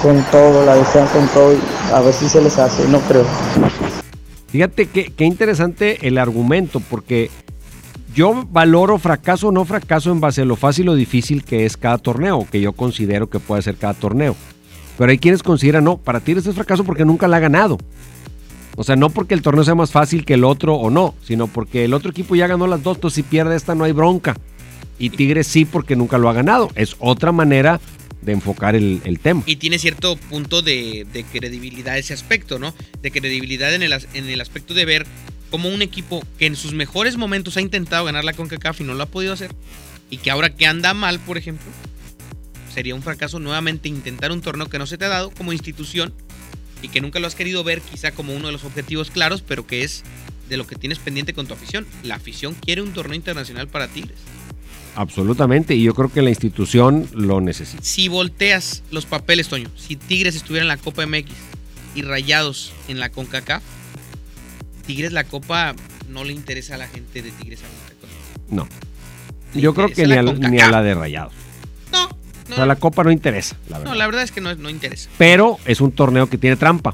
[0.01, 1.59] con todo, la desean con todo y
[1.93, 3.26] a ver si se les hace, no creo.
[4.47, 7.30] Fíjate qué, qué interesante el argumento, porque
[8.13, 11.78] yo valoro fracaso o no fracaso en base a lo fácil o difícil que es
[11.78, 14.36] cada torneo, que yo considero que puede ser cada torneo.
[14.97, 17.78] Pero hay quienes consideran, no, para Tigres es fracaso porque nunca la ha ganado.
[18.76, 21.47] O sea, no porque el torneo sea más fácil que el otro o no, sino
[21.47, 24.36] porque el otro equipo ya ganó las dos, entonces si pierde esta no hay bronca.
[24.99, 26.71] Y Tigres sí porque nunca lo ha ganado.
[26.75, 27.79] Es otra manera
[28.21, 29.43] de enfocar el, tema.
[29.45, 32.73] Y tiene cierto punto de, credibilidad ese aspecto, ¿no?
[33.01, 35.05] De credibilidad en el, en el aspecto de ver
[35.51, 38.93] cómo un equipo que en sus mejores momentos ha intentado ganar la CONCACAF y no
[38.93, 39.53] lo ha podido hacer,
[40.09, 41.69] y que ahora que anda mal, por ejemplo,
[42.73, 46.13] sería un fracaso nuevamente intentar un torneo que no se te ha dado como institución
[46.81, 49.67] y que nunca lo has querido ver quizá como uno de los objetivos claros, pero
[49.67, 50.03] que es
[50.49, 51.85] de lo que tienes pendiente con tu afición.
[52.03, 54.17] La afición quiere un torneo internacional para Tigres.
[54.95, 57.81] Absolutamente, y yo creo que la institución lo necesita.
[57.83, 61.31] Si volteas los papeles, Toño, si Tigres estuviera en la Copa MX
[61.95, 63.63] y Rayados en la CONCACAF,
[64.85, 65.75] Tigres la Copa
[66.09, 67.83] no le interesa a la gente de Tigres ahorita.
[68.49, 68.67] No.
[69.53, 71.33] Le Yo creo que ni a, ni a la de Rayados.
[71.91, 72.09] No,
[72.51, 73.93] O sea, la Copa no interesa, la verdad.
[73.93, 75.09] No, la verdad es que no, no interesa.
[75.17, 76.93] Pero es un torneo que tiene trampa.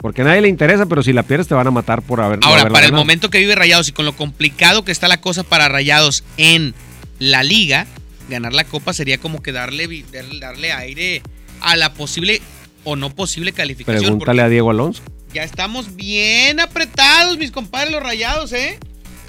[0.00, 2.40] Porque a nadie le interesa, pero si la pierdes te van a matar por haber
[2.40, 5.20] no Ahora, para el momento que vive Rayados y con lo complicado que está la
[5.20, 6.74] cosa para Rayados en
[7.20, 7.86] la liga,
[8.28, 10.04] ganar la Copa sería como que darle,
[10.40, 11.22] darle, aire
[11.60, 12.40] a la posible
[12.82, 14.02] o no posible calificación.
[14.02, 15.02] Pregúntale a Diego Alonso.
[15.32, 18.80] Ya estamos bien apretados, mis compadres, los Rayados, ¿eh?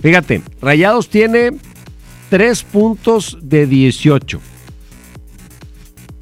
[0.02, 1.52] Fíjate, Rayados tiene
[2.30, 4.42] 3 puntos de 18.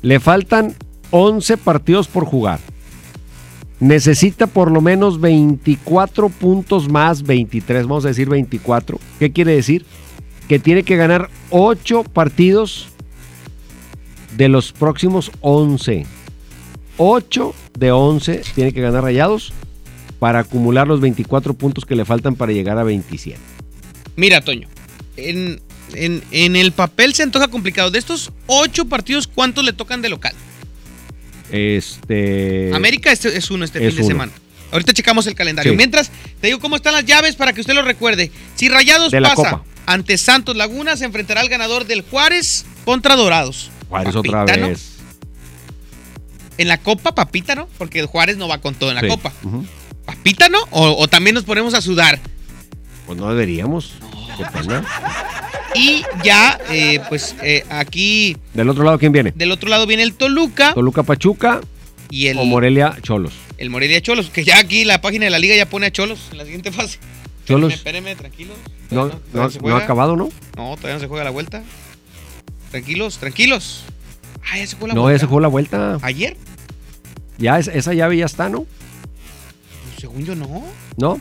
[0.02, 0.76] Le faltan
[1.12, 2.60] 11 partidos por jugar.
[3.80, 9.00] Necesita por lo menos 24 puntos más, 23, vamos a decir 24.
[9.20, 9.86] ¿Qué quiere decir?
[10.50, 12.88] Que tiene que ganar 8 partidos
[14.36, 16.06] de los próximos 11.
[16.98, 19.54] 8 de 11 tiene que ganar Rayados
[20.20, 23.40] para acumular los 24 puntos que le faltan para llegar a 27.
[24.18, 24.68] Mira, Toño,
[25.16, 25.62] en,
[25.94, 27.90] en- en el papel se antoja complicado.
[27.92, 30.34] De estos ocho partidos, ¿cuántos le tocan de local?
[31.52, 32.72] Este.
[32.74, 34.08] América es uno este es fin de uno.
[34.14, 34.32] semana.
[34.72, 35.72] Ahorita checamos el calendario.
[35.72, 35.78] Sí.
[35.78, 38.32] Mientras, te digo cómo están las llaves para que usted lo recuerde.
[38.56, 39.64] Si Rayados De la pasa Copa.
[39.94, 43.72] Ante Santos Laguna, se enfrentará al ganador del Juárez contra Dorados.
[43.90, 44.68] Juárez otra ¿no?
[44.70, 44.98] vez.
[46.58, 47.68] En la Copa, papita, ¿no?
[47.78, 49.08] Porque Juárez no va con todo en la Sí.
[49.08, 49.34] Copa.
[49.44, 49.66] Ujú.
[50.06, 50.60] ¿Papita, no?
[50.72, 52.20] O, o también nos ponemos a sudar.
[53.06, 53.94] Pues no deberíamos.
[54.38, 54.86] Qué pena.
[55.76, 59.32] Y ya, eh, pues eh, aquí Del otro lado, ¿quién viene?
[59.36, 61.62] del otro lado viene el Toluca Toluca Pachuca
[62.10, 63.34] y el, o Morelia Cholos.
[63.58, 66.20] el Morelia Cholos, que ya aquí la página de la liga ya pone a Cholos
[66.32, 66.98] en la siguiente fase.
[68.18, 68.58] Tranquilos.
[68.92, 70.30] No, no, no ha acabado, ¿no?
[70.56, 71.64] No, todavía no se juega la vuelta.
[72.72, 73.84] Tranquilos, tranquilos.
[74.52, 75.16] Ah, ya se jugó la No, vuelta.
[75.16, 75.98] ya se jugó la vuelta.
[76.02, 76.38] ¿Ayer?
[77.38, 78.66] Ya es- esa llave ya está, ¿no?
[80.00, 80.64] Según yo no.
[80.98, 81.20] ¿No?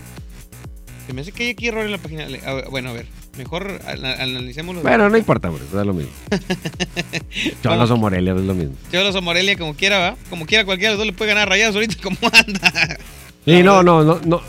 [1.06, 2.26] Se me hace que hay aquí error en la página.
[2.70, 3.06] Bueno, a ver.
[3.36, 4.82] Mejor ana- analicémoslo.
[4.82, 6.10] Bueno, no importa, hombre, da lo mismo.
[7.62, 8.74] Cholos o Morelia es lo mismo.
[8.90, 10.16] Cholos o Morelia, como quiera, ¿va?
[10.28, 12.98] Como quiera, cualquiera de los dos le puede ganar a rayados ahorita, como anda.
[13.44, 14.42] Sí, no, no, no, no.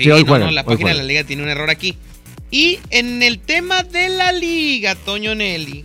[0.00, 1.68] Sí, Sí, hoy no, juegan, no, la hoy página de la liga tiene un error
[1.68, 1.96] aquí.
[2.50, 5.84] Y en el tema de la liga, Toño Nelly,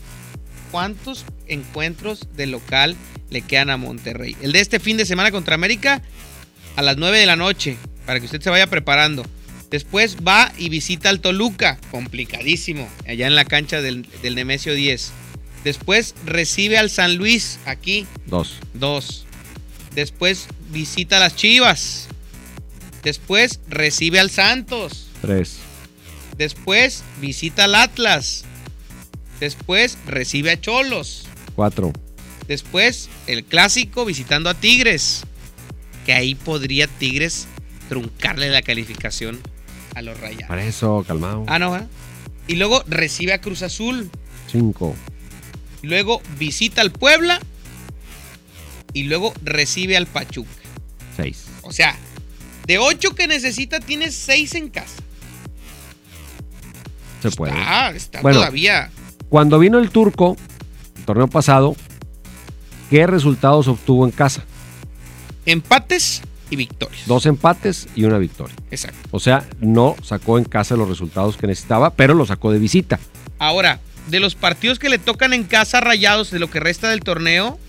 [0.72, 2.96] ¿cuántos encuentros de local
[3.30, 4.36] le quedan a Monterrey?
[4.42, 6.02] El de este fin de semana contra América
[6.76, 9.26] a las 9 de la noche, para que usted se vaya preparando.
[9.70, 15.12] Después va y visita al Toluca, complicadísimo, allá en la cancha del, del Nemesio 10.
[15.66, 18.60] Después recibe al San Luis, aquí, Dos.
[18.74, 19.26] Dos.
[19.94, 22.08] Después visita a las Chivas.
[23.06, 25.06] Después recibe al Santos.
[25.22, 25.58] Tres.
[26.40, 28.46] Después visita al Atlas.
[29.40, 31.28] Después recibe a Cholos.
[31.56, 31.94] Cuatro.
[32.48, 35.22] Después el clásico visitando a Tigres.
[36.08, 37.48] Que ahí podría Tigres
[37.90, 39.40] truncarle la calificación
[39.94, 40.48] a los rayados.
[40.48, 41.46] Para eso, calmado.
[41.48, 41.88] Ah, no.
[42.48, 44.10] Y luego recibe a Cruz Azul.
[44.52, 44.96] Cinco.
[45.84, 47.40] Luego visita al Puebla.
[48.94, 50.50] Y luego recibe al Pachuca.
[51.16, 51.46] Seis.
[51.62, 51.96] O sea,
[52.66, 55.02] de ocho que necesita, tiene seis en casa.
[57.22, 57.54] Se puede.
[57.56, 58.90] Ah, está Bueno, todavía.
[59.30, 60.38] Cuando vino el turco,
[60.98, 61.76] el torneo pasado,
[62.90, 64.44] ¿qué resultados obtuvo en casa?
[65.46, 67.04] Empates y victorias.
[67.08, 68.56] Dos empates y una victoria.
[68.72, 69.10] Exacto.
[69.12, 73.00] O sea, no sacó en casa los resultados que necesitaba, pero lo sacó de visita.
[73.40, 77.02] Ahora, de los partidos que le tocan en casa rayados de lo que resta del
[77.02, 77.60] torneo,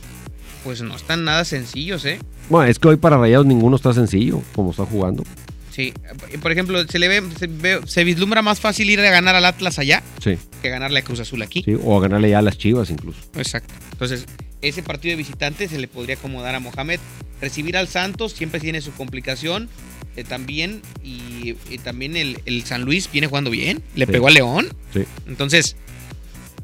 [0.65, 2.19] pues no están nada sencillos, ¿eh?
[2.49, 5.25] Bueno, es que hoy para Rayados ninguno está sencillo, como está jugando.
[5.73, 5.93] Sí.
[6.41, 9.45] Por ejemplo, se le ve, se, ve- se vislumbra más fácil ir a ganar al
[9.45, 11.63] Atlas allá Sí, que ganarle a Cruz Azul aquí.
[11.65, 11.77] sí.
[11.85, 13.21] O a ganarle ya a las Chivas incluso.
[13.37, 13.75] Exacto.
[13.93, 14.25] Entonces,
[14.63, 16.99] ese partido de visitante se le podría acomodar a Mohamed.
[17.43, 19.69] Recibir al Santos siempre tiene su complicación.
[20.17, 23.83] eh, también, y, y también el, el San Luis viene jugando bien.
[23.95, 24.13] Le Sí.
[24.13, 24.69] pegó a León.
[24.95, 25.03] Sí.
[25.27, 25.77] Entonces,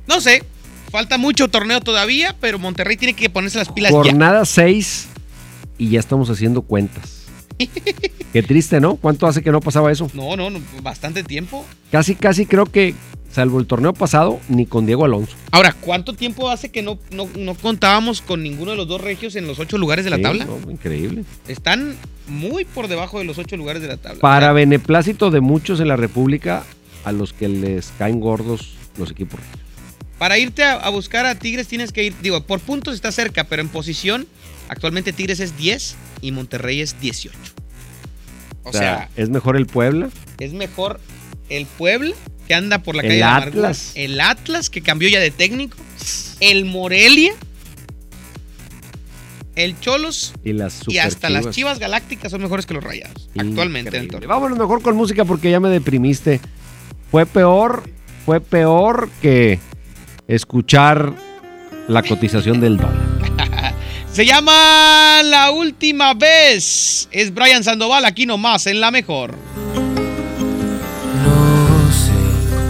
[0.07, 0.43] no sé.
[0.91, 3.91] Falta mucho torneo todavía, pero Monterrey tiene que ponerse las pilas.
[3.93, 5.09] Jornada 6
[5.83, 7.25] y ya estamos haciendo cuentas.
[8.33, 8.95] Qué triste, ¿no?
[8.97, 10.09] ¿Cuánto hace que no pasaba eso?
[10.15, 11.65] No, no, no, bastante tiempo.
[11.91, 12.95] Casi, casi creo que,
[13.33, 15.35] salvo el torneo pasado, ni con Diego Alonso.
[15.51, 19.35] Ahora, ¿cuánto tiempo hace que no, no, no contábamos con ninguno de los dos regios
[19.35, 20.45] en los ocho lugares de la Sí, tabla?
[20.45, 21.25] no, increíble.
[21.49, 21.97] Están
[22.29, 24.21] muy por debajo de los ocho lugares de la tabla.
[24.21, 26.63] Para beneplácito de muchos en la República,
[27.05, 29.41] a los que les caen gordos los equipos.
[30.19, 33.45] Para irte a, a buscar a Tigres tienes que ir, digo, por puntos está cerca,
[33.45, 34.27] pero en posición,
[34.73, 37.37] actualmente Tigres es 10 y Monterrey es 18.
[38.65, 40.09] O, sea, es mejor el Puebla.
[40.39, 41.01] es mejor
[41.49, 42.15] el Puebla
[42.47, 43.93] que anda por la El calle de la amargura, Atlas.
[43.95, 45.77] el Atlas que cambió ya de técnico,
[46.41, 47.33] el Morelia,
[49.55, 51.55] el Cholos Y las y hasta las superchivas.
[51.55, 54.11] Chivas Galácticas son mejores que los Rayados actualmente Increíble.
[54.11, 54.29] torneo.
[54.29, 56.41] Vámonos mejor con música porque ya me deprimiste.
[57.11, 57.83] Fue peor,
[58.25, 59.59] fue peor que
[60.29, 61.13] escuchar
[61.89, 63.12] la cotización del dólar.
[64.13, 67.09] Se llama La Última Vez.
[67.11, 69.35] Es Brian Sandoval aquí nomás en La Mejor.
[71.25, 72.13] No sé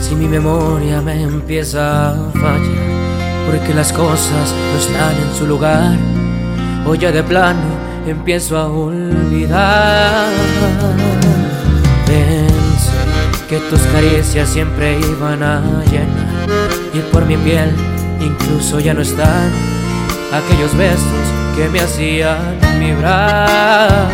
[0.09, 5.97] si mi memoria me empieza a fallar, porque las cosas no están en su lugar,
[6.86, 7.76] o ya de plano
[8.07, 10.28] empiezo a olvidar.
[12.07, 12.93] Pensé
[13.49, 16.47] que tus caricias siempre iban a llenar,
[16.95, 17.74] y por mi piel
[18.20, 19.82] incluso ya no están
[20.33, 21.24] aquellos besos
[21.57, 24.09] que me hacían vibrar.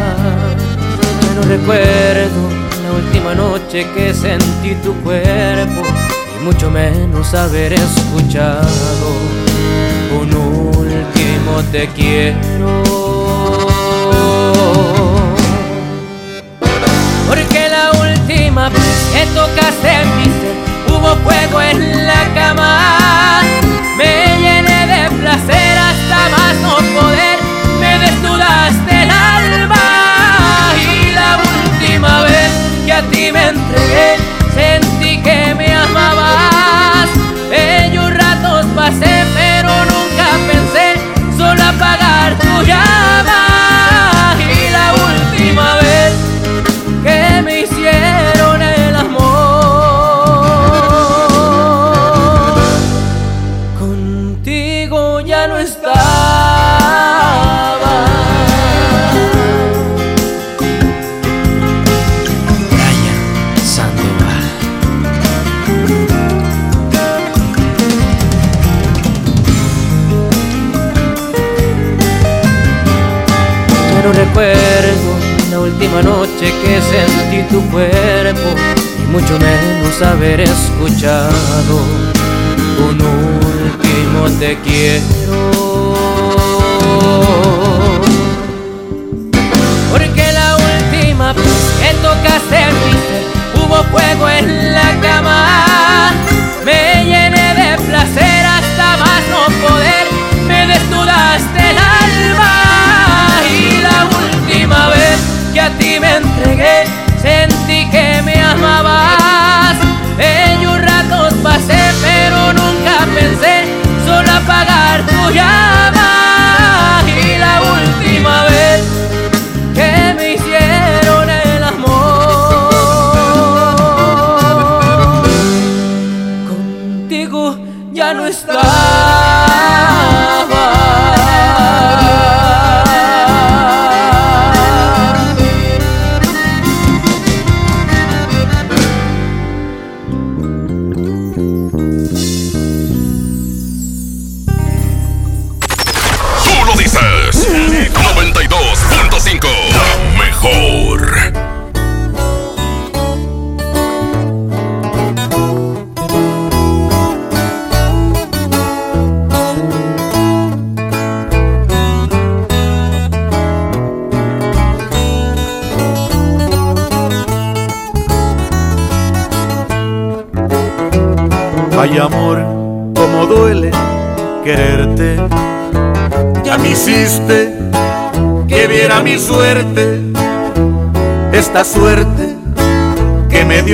[1.36, 2.48] No recuerdo
[2.84, 5.82] la última noche que sentí tu cuerpo
[6.38, 9.08] y mucho menos haber escuchado
[10.20, 12.82] un último te quiero.
[17.28, 20.56] Porque la última vez que tocaste mi ser
[20.88, 23.42] hubo fuego en la cama.
[23.96, 25.67] Me llené de placer
[26.94, 27.38] poder.
[27.80, 29.76] Me desnudaste el alma.
[30.76, 32.50] Y la última vez
[32.86, 33.57] que a ti me
[76.02, 78.48] noche que sentí tu cuerpo
[79.02, 81.80] y mucho menos haber escuchado
[82.78, 85.94] un último te quiero.
[89.90, 93.24] Porque la última vez que tocaste mi ser
[93.54, 96.12] hubo fuego en la cama.
[96.64, 98.47] Me llené de placer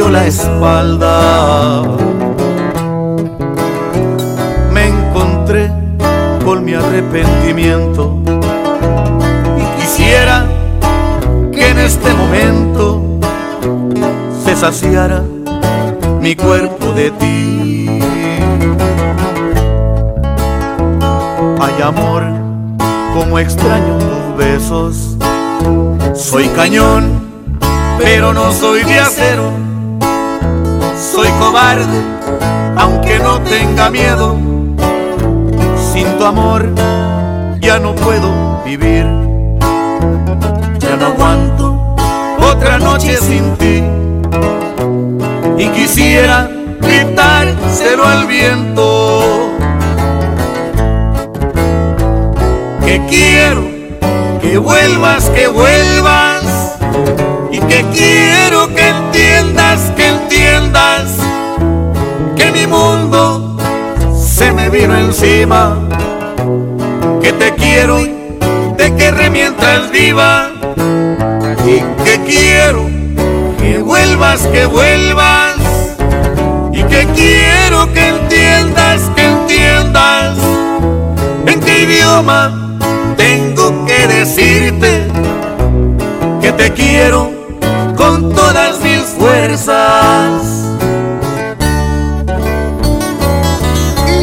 [0.05, 1.82] dio la espalda.
[4.72, 5.70] Me encontré
[6.44, 8.20] con mi arrepentimiento
[9.59, 10.46] y quisiera
[11.52, 13.02] que en este momento
[14.44, 15.22] se saciara
[16.20, 18.00] mi cuerpo de ti.
[21.61, 22.24] Ay amor,
[23.14, 25.16] como extraño tus besos.
[26.14, 27.20] Soy cañón,
[27.98, 29.63] pero no soy de acero.
[31.45, 32.01] Cobarde,
[32.78, 34.34] aunque no tenga miedo.
[35.92, 36.66] Sin tu amor
[37.61, 39.05] ya no puedo vivir.
[40.78, 41.97] Ya no aguanto
[42.40, 43.82] otra noche sin ti
[45.59, 46.49] y quisiera
[46.80, 49.51] gritárselo al viento.
[52.86, 53.64] Que quiero
[54.40, 56.45] que vuelvas, que vuelvas
[57.55, 61.05] y que quiero que entiendas, que entiendas
[62.34, 63.57] que mi mundo
[64.12, 65.78] se me vino encima.
[67.22, 68.12] Que te quiero y
[68.76, 70.50] te querré mientras viva
[71.64, 72.86] y que quiero
[73.59, 75.55] que vuelvas, que vuelvas
[76.72, 80.36] y que quiero que entiendas, que entiendas
[81.46, 82.76] en qué idioma
[83.16, 85.07] tengo que decirte
[86.42, 87.34] que te quiero
[87.97, 90.42] con todas mis fuerzas.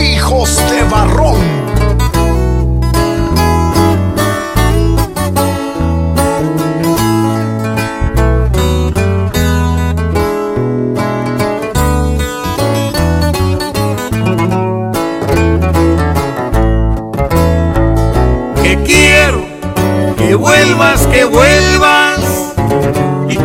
[0.01, 1.61] Hijos de Barrón.
[18.61, 19.45] que quiero
[20.17, 21.70] que vuelvas, que vuelvas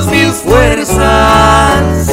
[0.00, 2.08] mis fuerzas.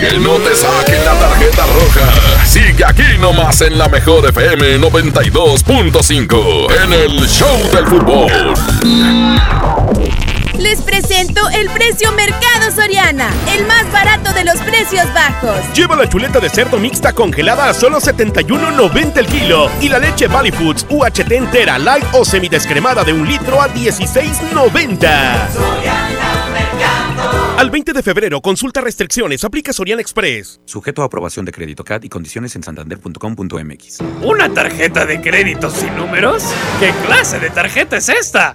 [0.00, 2.10] Que no te saquen la tarjeta roja.
[2.44, 8.32] Sigue aquí nomás en la mejor FM 92.5 en el Show del Fútbol.
[10.62, 15.58] Les presento el precio Mercado Soriana, el más barato de los precios bajos.
[15.74, 20.28] Lleva la chuleta de cerdo mixta congelada a solo 71.90 el kilo y la leche
[20.28, 25.48] Valley Foods UHT entera light o semidescremada de un litro a 16.90.
[27.58, 30.60] Al 20 de febrero, consulta restricciones, aplica Soriana Express.
[30.64, 33.98] Sujeto a aprobación de crédito CAT y condiciones en santander.com.mx.
[34.22, 36.44] ¿Una tarjeta de crédito sin números?
[36.78, 38.54] ¿Qué clase de tarjeta es esta?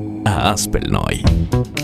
[0.25, 1.23] a Aspelnoy.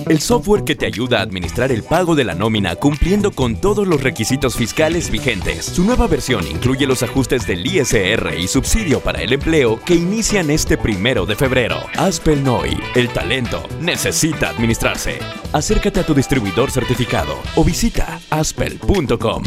[0.08, 3.88] El software que te ayuda a administrar el pago de la nómina cumpliendo con todos
[3.88, 5.66] los requisitos fiscales vigentes.
[5.66, 10.50] Su nueva versión incluye los ajustes del ISR y subsidio para el empleo que inician
[10.50, 11.78] este primero de febrero.
[11.98, 15.20] Aspelnoy, el talento necesita administrarse.
[15.52, 19.44] Acércate a tu distribuidor certificado o visita aspel.com.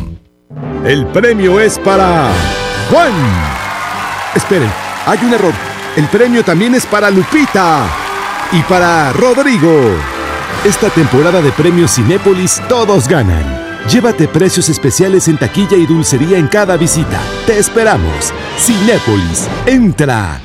[0.84, 2.32] El premio es para
[2.90, 3.12] Juan.
[4.34, 4.70] Esperen,
[5.06, 5.54] hay un error.
[5.96, 8.09] El premio también es para Lupita
[8.52, 9.96] y para Rodrigo.
[10.64, 13.44] Esta temporada de premios Cinépolis todos ganan.
[13.88, 17.20] Llévate precios especiales en taquilla y dulcería en cada visita.
[17.46, 18.32] Te esperamos.
[18.58, 20.40] Cinépolis, entra.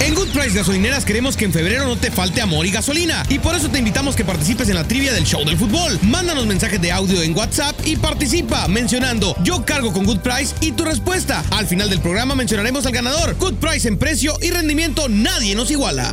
[0.00, 3.22] En Good Price Gasolineras queremos que en febrero no te falte amor y gasolina.
[3.28, 5.98] Y por eso te invitamos que participes en la trivia del show del fútbol.
[6.02, 10.72] Mándanos mensajes de audio en WhatsApp y participa mencionando yo cargo con Good Price y
[10.72, 11.44] tu respuesta.
[11.50, 13.36] Al final del programa mencionaremos al ganador.
[13.38, 16.12] Good Price en precio y rendimiento nadie nos iguala.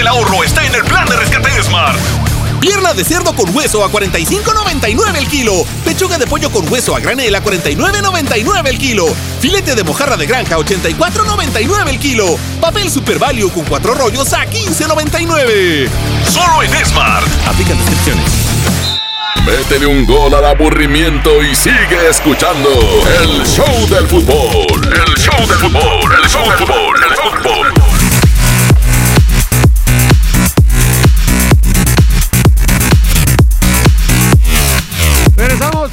[0.00, 1.98] Del ahorro está en el plan de rescate Smart.
[2.58, 5.52] Pierna de cerdo con hueso a 45.99 el kilo.
[5.84, 9.14] Pechuga de pollo con hueso a granel a 49.99 el kilo.
[9.40, 12.38] Filete de mojarra de granja a 84.99 el kilo.
[12.62, 15.90] Papel Super Value con cuatro rollos a 15.99.
[16.26, 17.28] Solo en Smart.
[17.46, 18.24] Aplican descripciones.
[19.44, 22.70] Métele un gol al aburrimiento y sigue escuchando
[23.20, 24.80] el show del fútbol.
[24.82, 26.14] El show del fútbol.
[26.22, 27.02] El show del fútbol.
[27.04, 27.89] El show del fútbol.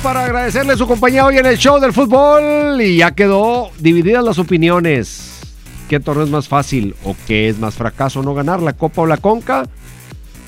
[0.07, 4.39] Para agradecerle su compañía hoy en el show del fútbol y ya quedó divididas las
[4.39, 5.41] opiniones.
[5.89, 9.05] ¿Qué torneo es más fácil o qué es más fracaso no ganar, la Copa o
[9.05, 9.67] la Conca?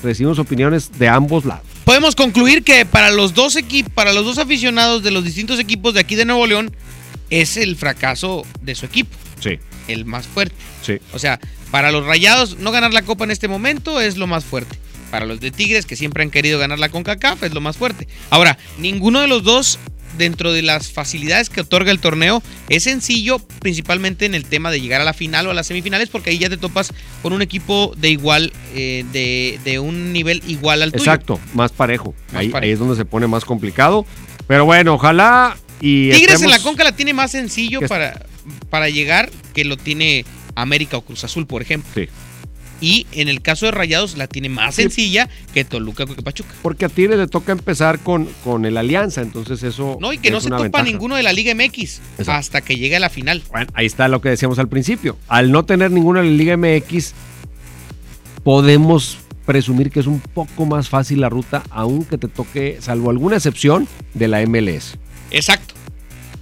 [0.02, 1.66] Recibimos opiniones de ambos lados.
[1.84, 5.92] Podemos concluir que para los dos equipos, para los dos aficionados de los distintos equipos
[5.92, 6.74] de aquí de Nuevo León,
[7.28, 9.14] es el fracaso de su equipo.
[9.40, 9.58] Sí.
[9.88, 10.54] El más fuerte.
[10.80, 11.00] Sí.
[11.12, 11.38] O sea,
[11.70, 14.78] para los rayados, no ganar la copa en este momento es lo más fuerte.
[15.10, 18.06] Para los de Tigres, que siempre han querido ganar la CONCACAF, es lo más fuerte.
[18.30, 19.78] Ahora, ninguno de los dos,
[20.16, 24.80] dentro de las facilidades que otorga el torneo, es sencillo, principalmente en el tema de
[24.80, 26.92] llegar a la final o a las semifinales, porque ahí ya te topas
[27.22, 31.04] con un equipo de igual, eh, de, de, un nivel igual al tuyo.
[31.04, 32.14] Exacto, más parejo.
[32.32, 32.66] Más ahí, parejo.
[32.66, 34.06] ahí es donde se pone más complicado.
[34.46, 36.10] Pero bueno, ojalá y.
[36.10, 38.26] Tigres en la Conca la tiene más sencillo para,
[38.68, 41.90] para llegar que lo tiene América o Cruz Azul, por ejemplo.
[41.94, 42.08] Sí.
[42.82, 44.82] Y en el caso de Rayados la tiene más Sí.
[44.82, 46.50] sencilla que Toluca que Pachuca.
[46.62, 49.98] Porque a Tigres le toca empezar con, con el Alianza, entonces eso.
[50.00, 50.84] No, y que no se topa ventaja.
[50.84, 51.78] ninguno de la Liga MX
[52.18, 52.32] Exacto.
[52.32, 53.42] hasta que llegue a la final.
[53.50, 55.18] Bueno, ahí está lo que decíamos al principio.
[55.28, 57.12] Al no tener ninguna en la Liga MX,
[58.42, 63.36] podemos presumir que es un poco más fácil la ruta, aunque te toque, salvo alguna
[63.36, 64.96] excepción, de la MLS.
[65.30, 65.74] Exacto.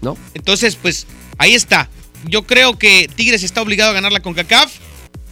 [0.03, 0.16] ¿No?
[0.34, 1.07] Entonces, pues
[1.39, 1.89] ahí está.
[2.26, 4.72] Yo creo que Tigres está obligado a ganar la CONCACAF,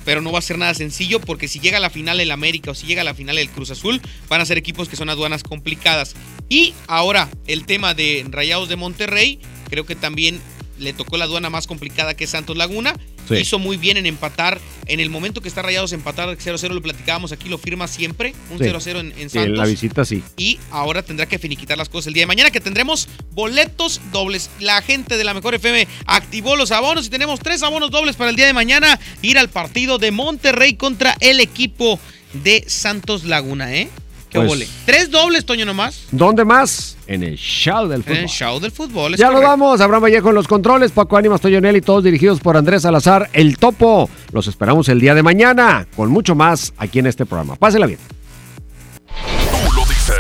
[0.06, 2.70] pero no va a ser nada sencillo porque si llega a la final el América
[2.70, 5.10] o si llega a la final el Cruz Azul, van a ser equipos que son
[5.10, 6.14] aduanas complicadas.
[6.48, 10.40] Y ahora el tema de Rayados de Monterrey, creo que también
[10.78, 12.94] le tocó la aduana más complicada que es Santos Laguna.
[13.28, 13.34] Sí.
[13.36, 14.60] Hizo muy bien en empatar.
[14.86, 18.34] En el momento que está Rayados empatar 0-0, lo platicábamos aquí, lo firma siempre.
[18.50, 18.64] Un Sí.
[18.64, 20.22] 0-0 en, en Sí, en Santos la visita sí.
[20.36, 24.50] y ahora tendrá que finiquitar las cosas el día de mañana que tendremos boletos dobles.
[24.60, 28.30] La gente de la Mejor FM activó los abonos y tenemos tres abonos dobles para
[28.30, 31.98] el día de mañana ir al partido de Monterrey contra el equipo
[32.32, 33.88] de Santos Laguna, ¿eh?
[34.40, 34.68] Qué Pues- vole.
[34.84, 36.02] Tres dobles, Toño, nomás.
[36.10, 36.96] ¿Dónde más?
[37.06, 38.16] En el show del En fútbol.
[38.18, 39.14] el show del fútbol.
[39.14, 39.50] es Ya lo correcto.
[39.50, 43.30] vamos, Abraham Vallejo en los controles, Paco Ánimas, Toyonel y todos dirigidos por Andrés Salazar,
[43.32, 44.10] el Topo.
[44.32, 47.56] Los esperamos el día de mañana con mucho más aquí en este programa.
[47.56, 47.98] Pásela bien.
[49.50, 50.16] Tú lo dices.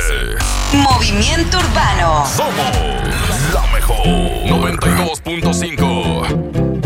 [0.72, 2.24] Movimiento Urbano.
[2.26, 2.56] Somos
[3.52, 6.85] la mejor 92.5.